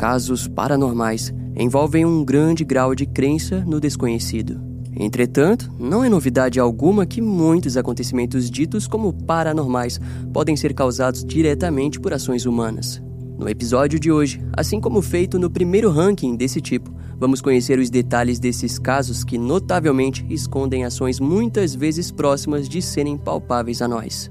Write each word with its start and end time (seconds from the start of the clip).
casos 0.00 0.48
paranormais 0.48 1.30
envolvem 1.54 2.06
um 2.06 2.24
grande 2.24 2.64
grau 2.64 2.94
de 2.94 3.04
crença 3.04 3.62
no 3.66 3.78
desconhecido. 3.78 4.58
Entretanto, 4.96 5.70
não 5.78 6.02
é 6.02 6.08
novidade 6.08 6.58
alguma 6.58 7.04
que 7.04 7.20
muitos 7.20 7.76
acontecimentos 7.76 8.50
ditos 8.50 8.86
como 8.86 9.12
paranormais 9.12 10.00
podem 10.32 10.56
ser 10.56 10.72
causados 10.72 11.22
diretamente 11.22 12.00
por 12.00 12.14
ações 12.14 12.46
humanas. 12.46 13.02
No 13.38 13.46
episódio 13.46 14.00
de 14.00 14.10
hoje, 14.10 14.40
assim 14.54 14.80
como 14.80 15.02
feito 15.02 15.38
no 15.38 15.50
primeiro 15.50 15.90
ranking 15.90 16.34
desse 16.34 16.62
tipo, 16.62 16.90
vamos 17.18 17.42
conhecer 17.42 17.78
os 17.78 17.90
detalhes 17.90 18.38
desses 18.38 18.78
casos 18.78 19.22
que 19.22 19.36
notavelmente 19.36 20.24
escondem 20.30 20.82
ações 20.82 21.20
muitas 21.20 21.74
vezes 21.74 22.10
próximas 22.10 22.70
de 22.70 22.80
serem 22.80 23.18
palpáveis 23.18 23.82
a 23.82 23.88
nós. 23.88 24.30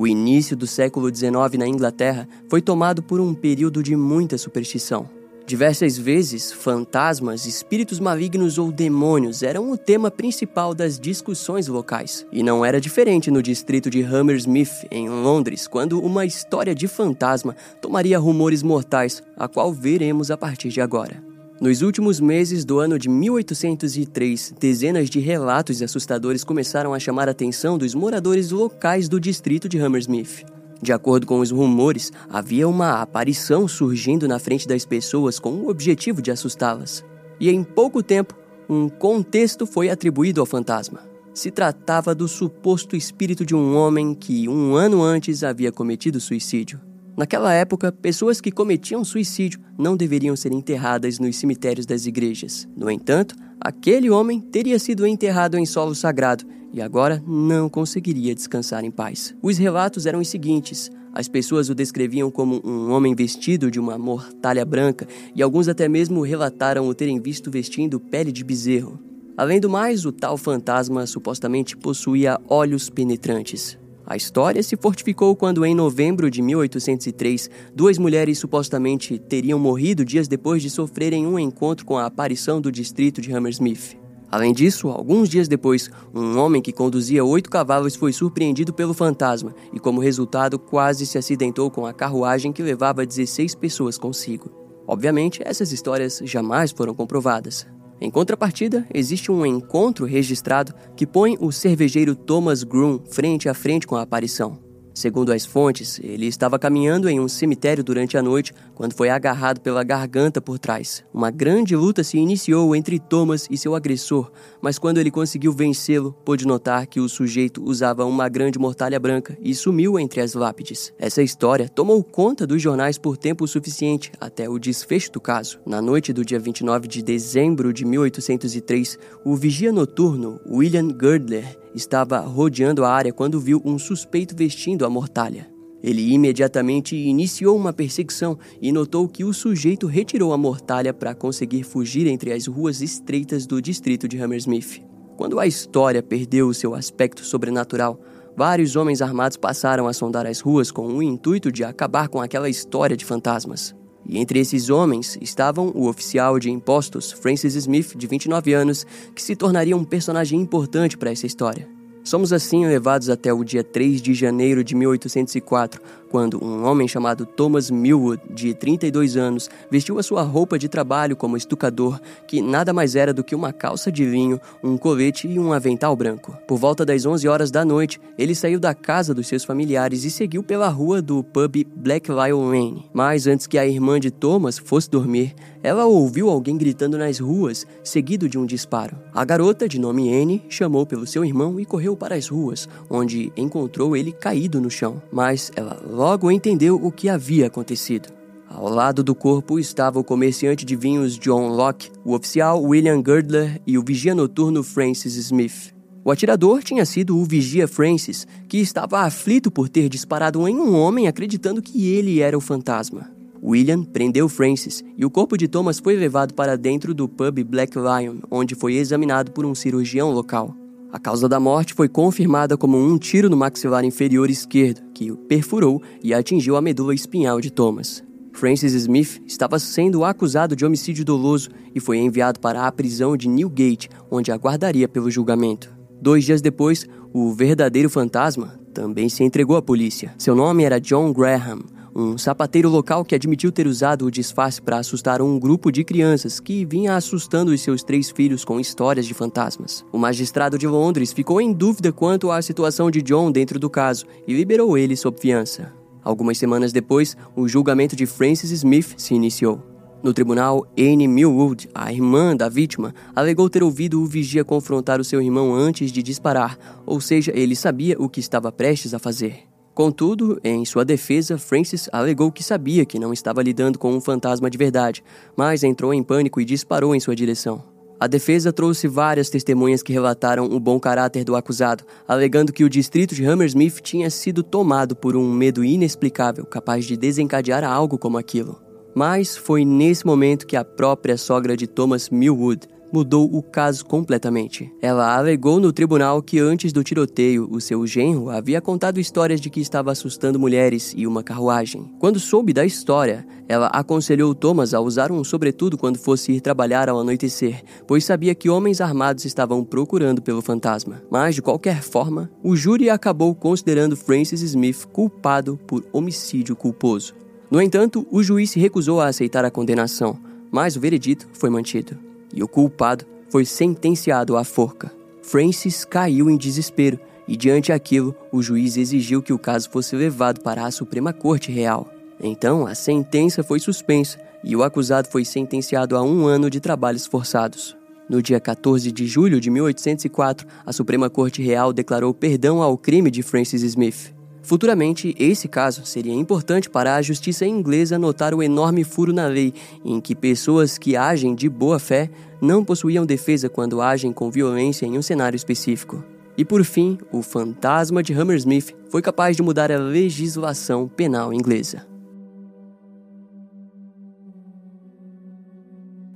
O 0.00 0.06
início 0.06 0.56
do 0.56 0.66
século 0.66 1.14
XIX 1.14 1.58
na 1.58 1.68
Inglaterra 1.68 2.26
foi 2.48 2.62
tomado 2.62 3.02
por 3.02 3.20
um 3.20 3.34
período 3.34 3.82
de 3.82 3.94
muita 3.94 4.38
superstição. 4.38 5.06
Diversas 5.44 5.98
vezes, 5.98 6.50
fantasmas, 6.50 7.44
espíritos 7.44 8.00
malignos 8.00 8.56
ou 8.56 8.72
demônios 8.72 9.42
eram 9.42 9.70
o 9.70 9.76
tema 9.76 10.10
principal 10.10 10.74
das 10.74 10.98
discussões 10.98 11.68
locais. 11.68 12.24
E 12.32 12.42
não 12.42 12.64
era 12.64 12.80
diferente 12.80 13.30
no 13.30 13.42
distrito 13.42 13.90
de 13.90 14.02
Hammersmith, 14.02 14.86
em 14.90 15.06
Londres, 15.10 15.68
quando 15.68 16.00
uma 16.00 16.24
história 16.24 16.74
de 16.74 16.88
fantasma 16.88 17.54
tomaria 17.78 18.18
rumores 18.18 18.62
mortais, 18.62 19.22
a 19.36 19.46
qual 19.48 19.70
veremos 19.70 20.30
a 20.30 20.36
partir 20.38 20.70
de 20.70 20.80
agora. 20.80 21.29
Nos 21.60 21.82
últimos 21.82 22.20
meses 22.20 22.64
do 22.64 22.78
ano 22.78 22.98
de 22.98 23.06
1803, 23.06 24.54
dezenas 24.58 25.10
de 25.10 25.20
relatos 25.20 25.82
assustadores 25.82 26.42
começaram 26.42 26.94
a 26.94 26.98
chamar 26.98 27.28
a 27.28 27.32
atenção 27.32 27.76
dos 27.76 27.94
moradores 27.94 28.50
locais 28.50 29.10
do 29.10 29.20
distrito 29.20 29.68
de 29.68 29.78
Hammersmith. 29.78 30.46
De 30.80 30.90
acordo 30.90 31.26
com 31.26 31.38
os 31.38 31.50
rumores, 31.50 32.10
havia 32.30 32.66
uma 32.66 33.02
aparição 33.02 33.68
surgindo 33.68 34.26
na 34.26 34.38
frente 34.38 34.66
das 34.66 34.86
pessoas 34.86 35.38
com 35.38 35.50
o 35.50 35.68
objetivo 35.68 36.22
de 36.22 36.30
assustá-las. 36.30 37.04
E 37.38 37.50
em 37.50 37.62
pouco 37.62 38.02
tempo, 38.02 38.34
um 38.66 38.88
contexto 38.88 39.66
foi 39.66 39.90
atribuído 39.90 40.40
ao 40.40 40.46
fantasma. 40.46 41.00
Se 41.34 41.50
tratava 41.50 42.14
do 42.14 42.26
suposto 42.26 42.96
espírito 42.96 43.44
de 43.44 43.54
um 43.54 43.76
homem 43.76 44.14
que, 44.14 44.48
um 44.48 44.76
ano 44.76 45.02
antes, 45.02 45.44
havia 45.44 45.70
cometido 45.70 46.20
suicídio. 46.20 46.80
Naquela 47.20 47.52
época, 47.52 47.92
pessoas 47.92 48.40
que 48.40 48.50
cometiam 48.50 49.04
suicídio 49.04 49.60
não 49.76 49.94
deveriam 49.94 50.34
ser 50.34 50.54
enterradas 50.54 51.18
nos 51.18 51.36
cemitérios 51.36 51.84
das 51.84 52.06
igrejas. 52.06 52.66
No 52.74 52.90
entanto, 52.90 53.36
aquele 53.60 54.08
homem 54.08 54.40
teria 54.40 54.78
sido 54.78 55.06
enterrado 55.06 55.58
em 55.58 55.66
solo 55.66 55.94
sagrado 55.94 56.46
e 56.72 56.80
agora 56.80 57.22
não 57.26 57.68
conseguiria 57.68 58.34
descansar 58.34 58.86
em 58.86 58.90
paz. 58.90 59.34
Os 59.42 59.58
relatos 59.58 60.06
eram 60.06 60.20
os 60.20 60.28
seguintes: 60.30 60.90
as 61.12 61.28
pessoas 61.28 61.68
o 61.68 61.74
descreviam 61.74 62.30
como 62.30 62.58
um 62.64 62.90
homem 62.90 63.14
vestido 63.14 63.70
de 63.70 63.78
uma 63.78 63.98
mortalha 63.98 64.64
branca 64.64 65.06
e 65.36 65.42
alguns 65.42 65.68
até 65.68 65.90
mesmo 65.90 66.22
relataram 66.22 66.88
o 66.88 66.94
terem 66.94 67.20
visto 67.20 67.50
vestindo 67.50 68.00
pele 68.00 68.32
de 68.32 68.42
bezerro. 68.42 68.98
Além 69.36 69.60
do 69.60 69.68
mais, 69.68 70.06
o 70.06 70.12
tal 70.12 70.38
fantasma 70.38 71.06
supostamente 71.06 71.76
possuía 71.76 72.40
olhos 72.48 72.88
penetrantes. 72.88 73.78
A 74.10 74.16
história 74.16 74.60
se 74.60 74.76
fortificou 74.76 75.36
quando, 75.36 75.64
em 75.64 75.72
novembro 75.72 76.28
de 76.28 76.42
1803, 76.42 77.48
duas 77.72 77.96
mulheres 77.96 78.40
supostamente 78.40 79.16
teriam 79.20 79.56
morrido 79.56 80.04
dias 80.04 80.26
depois 80.26 80.60
de 80.60 80.68
sofrerem 80.68 81.28
um 81.28 81.38
encontro 81.38 81.86
com 81.86 81.96
a 81.96 82.06
aparição 82.06 82.60
do 82.60 82.72
distrito 82.72 83.20
de 83.20 83.32
Hammersmith. 83.32 83.96
Além 84.28 84.52
disso, 84.52 84.88
alguns 84.88 85.28
dias 85.28 85.46
depois, 85.46 85.88
um 86.12 86.36
homem 86.38 86.60
que 86.60 86.72
conduzia 86.72 87.24
oito 87.24 87.48
cavalos 87.48 87.94
foi 87.94 88.12
surpreendido 88.12 88.72
pelo 88.72 88.94
fantasma 88.94 89.54
e, 89.72 89.78
como 89.78 90.00
resultado, 90.00 90.58
quase 90.58 91.06
se 91.06 91.16
acidentou 91.16 91.70
com 91.70 91.86
a 91.86 91.94
carruagem 91.94 92.52
que 92.52 92.64
levava 92.64 93.06
16 93.06 93.54
pessoas 93.54 93.96
consigo. 93.96 94.50
Obviamente, 94.88 95.40
essas 95.44 95.70
histórias 95.70 96.20
jamais 96.24 96.72
foram 96.72 96.96
comprovadas. 96.96 97.64
Em 98.00 98.10
contrapartida, 98.10 98.86
existe 98.94 99.30
um 99.30 99.44
encontro 99.44 100.06
registrado 100.06 100.74
que 100.96 101.06
põe 101.06 101.36
o 101.38 101.52
cervejeiro 101.52 102.16
Thomas 102.16 102.62
Groom 102.62 103.00
frente 103.10 103.48
a 103.48 103.52
frente 103.52 103.86
com 103.86 103.94
a 103.94 104.02
aparição. 104.02 104.69
Segundo 104.94 105.32
as 105.32 105.46
fontes, 105.46 106.00
ele 106.02 106.26
estava 106.26 106.58
caminhando 106.58 107.08
em 107.08 107.20
um 107.20 107.28
cemitério 107.28 107.82
durante 107.82 108.16
a 108.16 108.22
noite 108.22 108.52
quando 108.74 108.94
foi 108.94 109.08
agarrado 109.08 109.60
pela 109.60 109.84
garganta 109.84 110.40
por 110.40 110.58
trás. 110.58 111.04
Uma 111.12 111.30
grande 111.30 111.76
luta 111.76 112.02
se 112.02 112.18
iniciou 112.18 112.74
entre 112.74 112.98
Thomas 112.98 113.46
e 113.50 113.56
seu 113.56 113.74
agressor, 113.74 114.30
mas 114.60 114.78
quando 114.78 114.98
ele 114.98 115.10
conseguiu 115.10 115.52
vencê-lo, 115.52 116.12
pôde 116.24 116.46
notar 116.46 116.86
que 116.86 117.00
o 117.00 117.08
sujeito 117.08 117.62
usava 117.62 118.04
uma 118.04 118.28
grande 118.28 118.58
mortalha 118.58 118.98
branca 118.98 119.36
e 119.40 119.54
sumiu 119.54 119.98
entre 119.98 120.20
as 120.20 120.34
lápides. 120.34 120.92
Essa 120.98 121.22
história 121.22 121.68
tomou 121.68 122.02
conta 122.02 122.46
dos 122.46 122.60
jornais 122.60 122.98
por 122.98 123.16
tempo 123.16 123.46
suficiente 123.46 124.12
até 124.20 124.48
o 124.48 124.58
desfecho 124.58 125.12
do 125.12 125.20
caso. 125.20 125.60
Na 125.64 125.80
noite 125.80 126.12
do 126.12 126.24
dia 126.24 126.38
29 126.38 126.88
de 126.88 127.02
dezembro 127.02 127.72
de 127.72 127.84
1803, 127.84 128.98
o 129.24 129.36
vigia 129.36 129.72
noturno 129.72 130.40
William 130.46 130.88
Girdler 130.88 131.60
estava 131.74 132.20
rodeando 132.20 132.84
a 132.84 132.90
área 132.90 133.12
quando 133.12 133.40
viu 133.40 133.60
um 133.64 133.78
suspeito 133.78 134.34
vestindo 134.36 134.84
a 134.84 134.90
mortalha. 134.90 135.48
Ele 135.82 136.12
imediatamente 136.12 136.94
iniciou 136.94 137.56
uma 137.56 137.72
perseguição 137.72 138.38
e 138.60 138.70
notou 138.70 139.08
que 139.08 139.24
o 139.24 139.32
sujeito 139.32 139.86
retirou 139.86 140.32
a 140.32 140.38
mortalha 140.38 140.92
para 140.92 141.14
conseguir 141.14 141.62
fugir 141.62 142.06
entre 142.06 142.32
as 142.32 142.46
ruas 142.46 142.82
estreitas 142.82 143.46
do 143.46 143.62
distrito 143.62 144.06
de 144.06 144.20
Hammersmith. 144.20 144.82
Quando 145.16 145.40
a 145.40 145.46
história 145.46 146.02
perdeu 146.02 146.52
seu 146.52 146.74
aspecto 146.74 147.24
sobrenatural, 147.24 148.00
vários 148.36 148.76
homens 148.76 149.00
armados 149.00 149.36
passaram 149.36 149.86
a 149.86 149.92
sondar 149.92 150.26
as 150.26 150.40
ruas 150.40 150.70
com 150.70 150.86
o 150.86 151.02
intuito 151.02 151.50
de 151.50 151.64
acabar 151.64 152.08
com 152.08 152.20
aquela 152.20 152.48
história 152.48 152.96
de 152.96 153.04
fantasmas. 153.04 153.74
E 154.10 154.18
entre 154.18 154.40
esses 154.40 154.68
homens 154.70 155.16
estavam 155.20 155.70
o 155.72 155.86
oficial 155.86 156.36
de 156.40 156.50
impostos 156.50 157.12
Francis 157.12 157.54
Smith, 157.54 157.96
de 157.96 158.08
29 158.08 158.52
anos, 158.52 158.84
que 159.14 159.22
se 159.22 159.36
tornaria 159.36 159.76
um 159.76 159.84
personagem 159.84 160.40
importante 160.40 160.98
para 160.98 161.12
essa 161.12 161.28
história. 161.28 161.68
Somos 162.02 162.32
assim 162.32 162.66
levados 162.66 163.08
até 163.08 163.32
o 163.32 163.44
dia 163.44 163.62
3 163.62 164.02
de 164.02 164.12
janeiro 164.12 164.64
de 164.64 164.74
1804, 164.74 165.80
quando 166.10 166.44
um 166.44 166.64
homem 166.64 166.88
chamado 166.88 167.24
Thomas 167.24 167.70
Millwood, 167.70 168.20
de 168.28 168.52
32 168.52 169.16
anos, 169.16 169.48
vestiu 169.70 169.98
a 169.98 170.02
sua 170.02 170.22
roupa 170.22 170.58
de 170.58 170.68
trabalho 170.68 171.16
como 171.16 171.36
estucador, 171.36 172.00
que 172.26 172.42
nada 172.42 172.72
mais 172.72 172.96
era 172.96 173.14
do 173.14 173.22
que 173.22 173.34
uma 173.34 173.52
calça 173.52 173.92
de 173.92 174.04
vinho, 174.04 174.40
um 174.62 174.76
colete 174.76 175.28
e 175.28 175.38
um 175.38 175.52
avental 175.52 175.94
branco. 175.94 176.36
Por 176.48 176.58
volta 176.58 176.84
das 176.84 177.06
11 177.06 177.28
horas 177.28 177.50
da 177.50 177.64
noite, 177.64 178.00
ele 178.18 178.34
saiu 178.34 178.58
da 178.58 178.74
casa 178.74 179.14
dos 179.14 179.28
seus 179.28 179.44
familiares 179.44 180.04
e 180.04 180.10
seguiu 180.10 180.42
pela 180.42 180.68
rua 180.68 181.00
do 181.00 181.22
pub 181.22 181.64
Black 181.76 182.10
Lion 182.10 182.50
Lane. 182.50 182.90
Mas 182.92 183.26
antes 183.26 183.46
que 183.46 183.56
a 183.56 183.66
irmã 183.66 184.00
de 184.00 184.10
Thomas 184.10 184.58
fosse 184.58 184.90
dormir, 184.90 185.34
ela 185.62 185.84
ouviu 185.84 186.30
alguém 186.30 186.56
gritando 186.56 186.96
nas 186.96 187.18
ruas, 187.18 187.66
seguido 187.84 188.28
de 188.28 188.38
um 188.38 188.46
disparo. 188.46 188.96
A 189.12 189.24
garota, 189.24 189.68
de 189.68 189.78
nome 189.78 190.12
Anne, 190.12 190.42
chamou 190.48 190.86
pelo 190.86 191.06
seu 191.06 191.24
irmão 191.24 191.60
e 191.60 191.66
correu 191.66 191.94
para 191.94 192.14
as 192.14 192.28
ruas, 192.28 192.68
onde 192.88 193.30
encontrou 193.36 193.96
ele 193.96 194.10
caído 194.10 194.60
no 194.60 194.70
chão. 194.70 195.02
Mas 195.12 195.52
ela 195.54 195.78
logo 196.00 196.30
entendeu 196.30 196.76
o 196.82 196.90
que 196.90 197.10
havia 197.10 197.48
acontecido. 197.48 198.08
Ao 198.48 198.70
lado 198.70 199.04
do 199.04 199.14
corpo 199.14 199.58
estava 199.58 199.98
o 199.98 200.02
comerciante 200.02 200.64
de 200.64 200.74
vinhos 200.74 201.18
John 201.18 201.48
Locke, 201.48 201.90
o 202.02 202.14
oficial 202.14 202.62
William 202.62 203.02
Girdler 203.06 203.60
e 203.66 203.76
o 203.76 203.84
vigia 203.84 204.14
noturno 204.14 204.62
Francis 204.62 205.14
Smith. 205.16 205.74
O 206.02 206.10
atirador 206.10 206.62
tinha 206.62 206.86
sido 206.86 207.18
o 207.18 207.22
vigia 207.26 207.68
Francis, 207.68 208.26
que 208.48 208.56
estava 208.56 209.00
aflito 209.00 209.50
por 209.50 209.68
ter 209.68 209.90
disparado 209.90 210.48
em 210.48 210.56
um 210.56 210.74
homem 210.74 211.06
acreditando 211.06 211.60
que 211.60 211.88
ele 211.88 212.20
era 212.20 212.36
o 212.36 212.40
fantasma. 212.40 213.10
William 213.42 213.82
prendeu 213.82 214.26
Francis 214.26 214.82
e 214.96 215.04
o 215.04 215.10
corpo 215.10 215.36
de 215.36 215.48
Thomas 215.48 215.78
foi 215.78 215.96
levado 215.96 216.32
para 216.32 216.56
dentro 216.56 216.94
do 216.94 217.06
pub 217.10 217.44
Black 217.44 217.76
Lion, 217.76 218.20
onde 218.30 218.54
foi 218.54 218.76
examinado 218.76 219.32
por 219.32 219.44
um 219.44 219.54
cirurgião 219.54 220.10
local. 220.10 220.56
A 220.92 220.98
causa 220.98 221.28
da 221.28 221.38
morte 221.38 221.72
foi 221.72 221.88
confirmada 221.88 222.56
como 222.56 222.76
um 222.76 222.98
tiro 222.98 223.30
no 223.30 223.36
maxilar 223.36 223.84
inferior 223.84 224.28
esquerdo, 224.28 224.82
que 224.92 225.12
o 225.12 225.16
perfurou 225.16 225.80
e 226.02 226.12
atingiu 226.12 226.56
a 226.56 226.60
medula 226.60 226.92
espinhal 226.92 227.40
de 227.40 227.50
Thomas. 227.50 228.02
Francis 228.32 228.72
Smith 228.74 229.22
estava 229.24 229.58
sendo 229.58 230.04
acusado 230.04 230.56
de 230.56 230.64
homicídio 230.64 231.04
doloso 231.04 231.50
e 231.74 231.78
foi 231.78 231.98
enviado 231.98 232.40
para 232.40 232.66
a 232.66 232.72
prisão 232.72 233.16
de 233.16 233.28
Newgate, 233.28 233.88
onde 234.10 234.32
aguardaria 234.32 234.88
pelo 234.88 235.10
julgamento. 235.10 235.70
Dois 236.02 236.24
dias 236.24 236.40
depois, 236.40 236.86
o 237.12 237.32
verdadeiro 237.32 237.88
fantasma 237.88 238.58
também 238.74 239.08
se 239.08 239.22
entregou 239.22 239.56
à 239.56 239.62
polícia. 239.62 240.12
Seu 240.18 240.34
nome 240.34 240.64
era 240.64 240.80
John 240.80 241.12
Graham, 241.12 241.60
um 241.94 242.16
sapateiro 242.16 242.68
local 242.68 243.04
que 243.04 243.14
admitiu 243.14 243.50
ter 243.50 243.66
usado 243.66 244.06
o 244.06 244.10
disfarce 244.10 244.60
para 244.60 244.78
assustar 244.78 245.20
um 245.20 245.38
grupo 245.38 245.70
de 245.70 245.84
crianças 245.84 246.40
que 246.40 246.64
vinha 246.64 246.94
assustando 246.94 247.52
os 247.52 247.60
seus 247.60 247.82
três 247.82 248.10
filhos 248.10 248.44
com 248.44 248.60
histórias 248.60 249.06
de 249.06 249.14
fantasmas. 249.14 249.84
O 249.92 249.98
magistrado 249.98 250.58
de 250.58 250.66
Londres 250.66 251.12
ficou 251.12 251.40
em 251.40 251.52
dúvida 251.52 251.92
quanto 251.92 252.30
à 252.30 252.40
situação 252.40 252.90
de 252.90 253.02
John 253.02 253.30
dentro 253.30 253.58
do 253.58 253.68
caso 253.68 254.06
e 254.26 254.32
liberou 254.32 254.78
ele 254.78 254.96
sob 254.96 255.20
fiança. 255.20 255.72
Algumas 256.02 256.38
semanas 256.38 256.72
depois, 256.72 257.16
o 257.36 257.46
julgamento 257.46 257.94
de 257.94 258.06
Francis 258.06 258.50
Smith 258.50 258.94
se 258.96 259.14
iniciou. 259.14 259.62
No 260.02 260.14
tribunal, 260.14 260.66
Anne 260.78 261.06
Millwood, 261.06 261.68
a 261.74 261.92
irmã 261.92 262.34
da 262.34 262.48
vítima, 262.48 262.94
alegou 263.14 263.50
ter 263.50 263.62
ouvido 263.62 264.00
o 264.00 264.06
vigia 264.06 264.42
confrontar 264.42 264.98
o 264.98 265.04
seu 265.04 265.20
irmão 265.20 265.54
antes 265.54 265.92
de 265.92 266.02
disparar, 266.02 266.58
ou 266.86 267.02
seja, 267.02 267.32
ele 267.34 267.54
sabia 267.54 267.96
o 267.98 268.08
que 268.08 268.20
estava 268.20 268.50
prestes 268.50 268.94
a 268.94 268.98
fazer. 268.98 269.49
Contudo, 269.74 270.40
em 270.42 270.64
sua 270.64 270.84
defesa, 270.84 271.38
Francis 271.38 271.88
alegou 271.92 272.30
que 272.32 272.42
sabia 272.42 272.84
que 272.84 272.98
não 272.98 273.12
estava 273.12 273.42
lidando 273.42 273.78
com 273.78 273.92
um 273.92 274.00
fantasma 274.00 274.50
de 274.50 274.58
verdade, 274.58 275.02
mas 275.36 275.62
entrou 275.62 275.94
em 275.94 276.02
pânico 276.02 276.40
e 276.40 276.44
disparou 276.44 276.94
em 276.94 277.00
sua 277.00 277.14
direção. 277.14 277.62
A 277.98 278.06
defesa 278.06 278.50
trouxe 278.50 278.88
várias 278.88 279.28
testemunhas 279.28 279.82
que 279.82 279.92
relataram 279.92 280.46
o 280.46 280.58
bom 280.58 280.80
caráter 280.80 281.22
do 281.22 281.36
acusado, 281.36 281.84
alegando 282.08 282.52
que 282.52 282.64
o 282.64 282.68
distrito 282.68 283.14
de 283.14 283.26
Hammersmith 283.26 283.80
tinha 283.82 284.08
sido 284.08 284.42
tomado 284.42 284.96
por 284.96 285.14
um 285.14 285.30
medo 285.30 285.62
inexplicável 285.62 286.46
capaz 286.46 286.86
de 286.86 286.96
desencadear 286.96 287.62
algo 287.62 287.98
como 287.98 288.16
aquilo. 288.16 288.58
Mas 288.94 289.36
foi 289.36 289.66
nesse 289.66 290.06
momento 290.06 290.46
que 290.46 290.56
a 290.56 290.64
própria 290.64 291.18
sogra 291.18 291.54
de 291.54 291.66
Thomas 291.66 292.08
Millwood 292.08 292.66
mudou 292.92 293.28
o 293.32 293.42
caso 293.42 293.84
completamente. 293.84 294.72
Ela 294.80 295.16
alegou 295.16 295.60
no 295.60 295.72
tribunal 295.72 296.22
que 296.22 296.38
antes 296.38 296.72
do 296.72 296.82
tiroteio, 296.82 297.48
o 297.50 297.60
seu 297.60 297.86
genro 297.86 298.30
havia 298.30 298.60
contado 298.60 299.00
histórias 299.00 299.40
de 299.40 299.50
que 299.50 299.60
estava 299.60 299.92
assustando 299.92 300.38
mulheres 300.38 300.92
e 300.96 301.06
uma 301.06 301.22
carruagem. 301.22 301.92
Quando 301.98 302.20
soube 302.20 302.52
da 302.52 302.64
história, 302.64 303.26
ela 303.48 303.66
aconselhou 303.68 304.34
Thomas 304.34 304.74
a 304.74 304.80
usar 304.80 305.10
um 305.10 305.24
sobretudo 305.24 305.76
quando 305.76 305.98
fosse 305.98 306.32
ir 306.32 306.40
trabalhar 306.40 306.88
ao 306.88 307.00
anoitecer, 307.00 307.62
pois 307.86 308.04
sabia 308.04 308.34
que 308.34 308.48
homens 308.48 308.80
armados 308.80 309.24
estavam 309.24 309.64
procurando 309.64 310.22
pelo 310.22 310.42
fantasma. 310.42 311.02
Mas, 311.10 311.34
de 311.34 311.42
qualquer 311.42 311.82
forma, 311.82 312.30
o 312.42 312.54
júri 312.54 312.90
acabou 312.90 313.34
considerando 313.34 313.96
Francis 313.96 314.42
Smith 314.42 314.86
culpado 314.92 315.58
por 315.66 315.84
homicídio 315.92 316.54
culposo. 316.54 317.14
No 317.50 317.60
entanto, 317.60 318.06
o 318.10 318.22
juiz 318.22 318.54
recusou 318.54 319.00
a 319.00 319.08
aceitar 319.08 319.44
a 319.44 319.50
condenação, 319.50 320.16
mas 320.52 320.76
o 320.76 320.80
veredito 320.80 321.28
foi 321.32 321.50
mantido. 321.50 322.09
E 322.34 322.42
o 322.42 322.48
culpado 322.48 323.04
foi 323.28 323.44
sentenciado 323.44 324.36
à 324.36 324.44
forca. 324.44 324.92
Francis 325.22 325.84
caiu 325.84 326.28
em 326.28 326.36
desespero 326.36 326.98
e, 327.26 327.36
diante 327.36 327.72
aquilo, 327.72 328.14
o 328.32 328.42
juiz 328.42 328.76
exigiu 328.76 329.22
que 329.22 329.32
o 329.32 329.38
caso 329.38 329.70
fosse 329.70 329.94
levado 329.94 330.40
para 330.40 330.64
a 330.64 330.70
Suprema 330.70 331.12
Corte 331.12 331.52
Real. 331.52 331.88
Então, 332.20 332.66
a 332.66 332.74
sentença 332.74 333.42
foi 333.42 333.60
suspensa 333.60 334.18
e 334.42 334.56
o 334.56 334.62
acusado 334.62 335.08
foi 335.08 335.24
sentenciado 335.24 335.96
a 335.96 336.02
um 336.02 336.26
ano 336.26 336.50
de 336.50 336.60
trabalhos 336.60 337.06
forçados. 337.06 337.76
No 338.08 338.20
dia 338.20 338.40
14 338.40 338.90
de 338.90 339.06
julho 339.06 339.40
de 339.40 339.50
1804, 339.50 340.46
a 340.66 340.72
Suprema 340.72 341.08
Corte 341.08 341.40
Real 341.40 341.72
declarou 341.72 342.12
perdão 342.12 342.60
ao 342.60 342.76
crime 342.76 343.10
de 343.10 343.22
Francis 343.22 343.62
Smith. 343.62 344.12
Futuramente, 344.42 345.14
esse 345.18 345.46
caso 345.46 345.84
seria 345.84 346.14
importante 346.14 346.70
para 346.70 346.96
a 346.96 347.02
justiça 347.02 347.46
inglesa 347.46 347.98
notar 347.98 348.34
o 348.34 348.42
enorme 348.42 348.84
furo 348.84 349.12
na 349.12 349.26
lei 349.26 349.52
em 349.84 350.00
que 350.00 350.14
pessoas 350.14 350.78
que 350.78 350.96
agem 350.96 351.34
de 351.34 351.48
boa 351.48 351.78
fé 351.78 352.10
não 352.40 352.64
possuíam 352.64 353.04
defesa 353.04 353.48
quando 353.48 353.82
agem 353.82 354.12
com 354.12 354.30
violência 354.30 354.86
em 354.86 354.96
um 354.96 355.02
cenário 355.02 355.36
específico. 355.36 356.02
E 356.36 356.44
por 356.44 356.64
fim, 356.64 356.96
o 357.12 357.22
fantasma 357.22 358.02
de 358.02 358.14
Hammersmith 358.14 358.74
foi 358.88 359.02
capaz 359.02 359.36
de 359.36 359.42
mudar 359.42 359.70
a 359.70 359.78
legislação 359.78 360.88
penal 360.88 361.34
inglesa. 361.34 361.86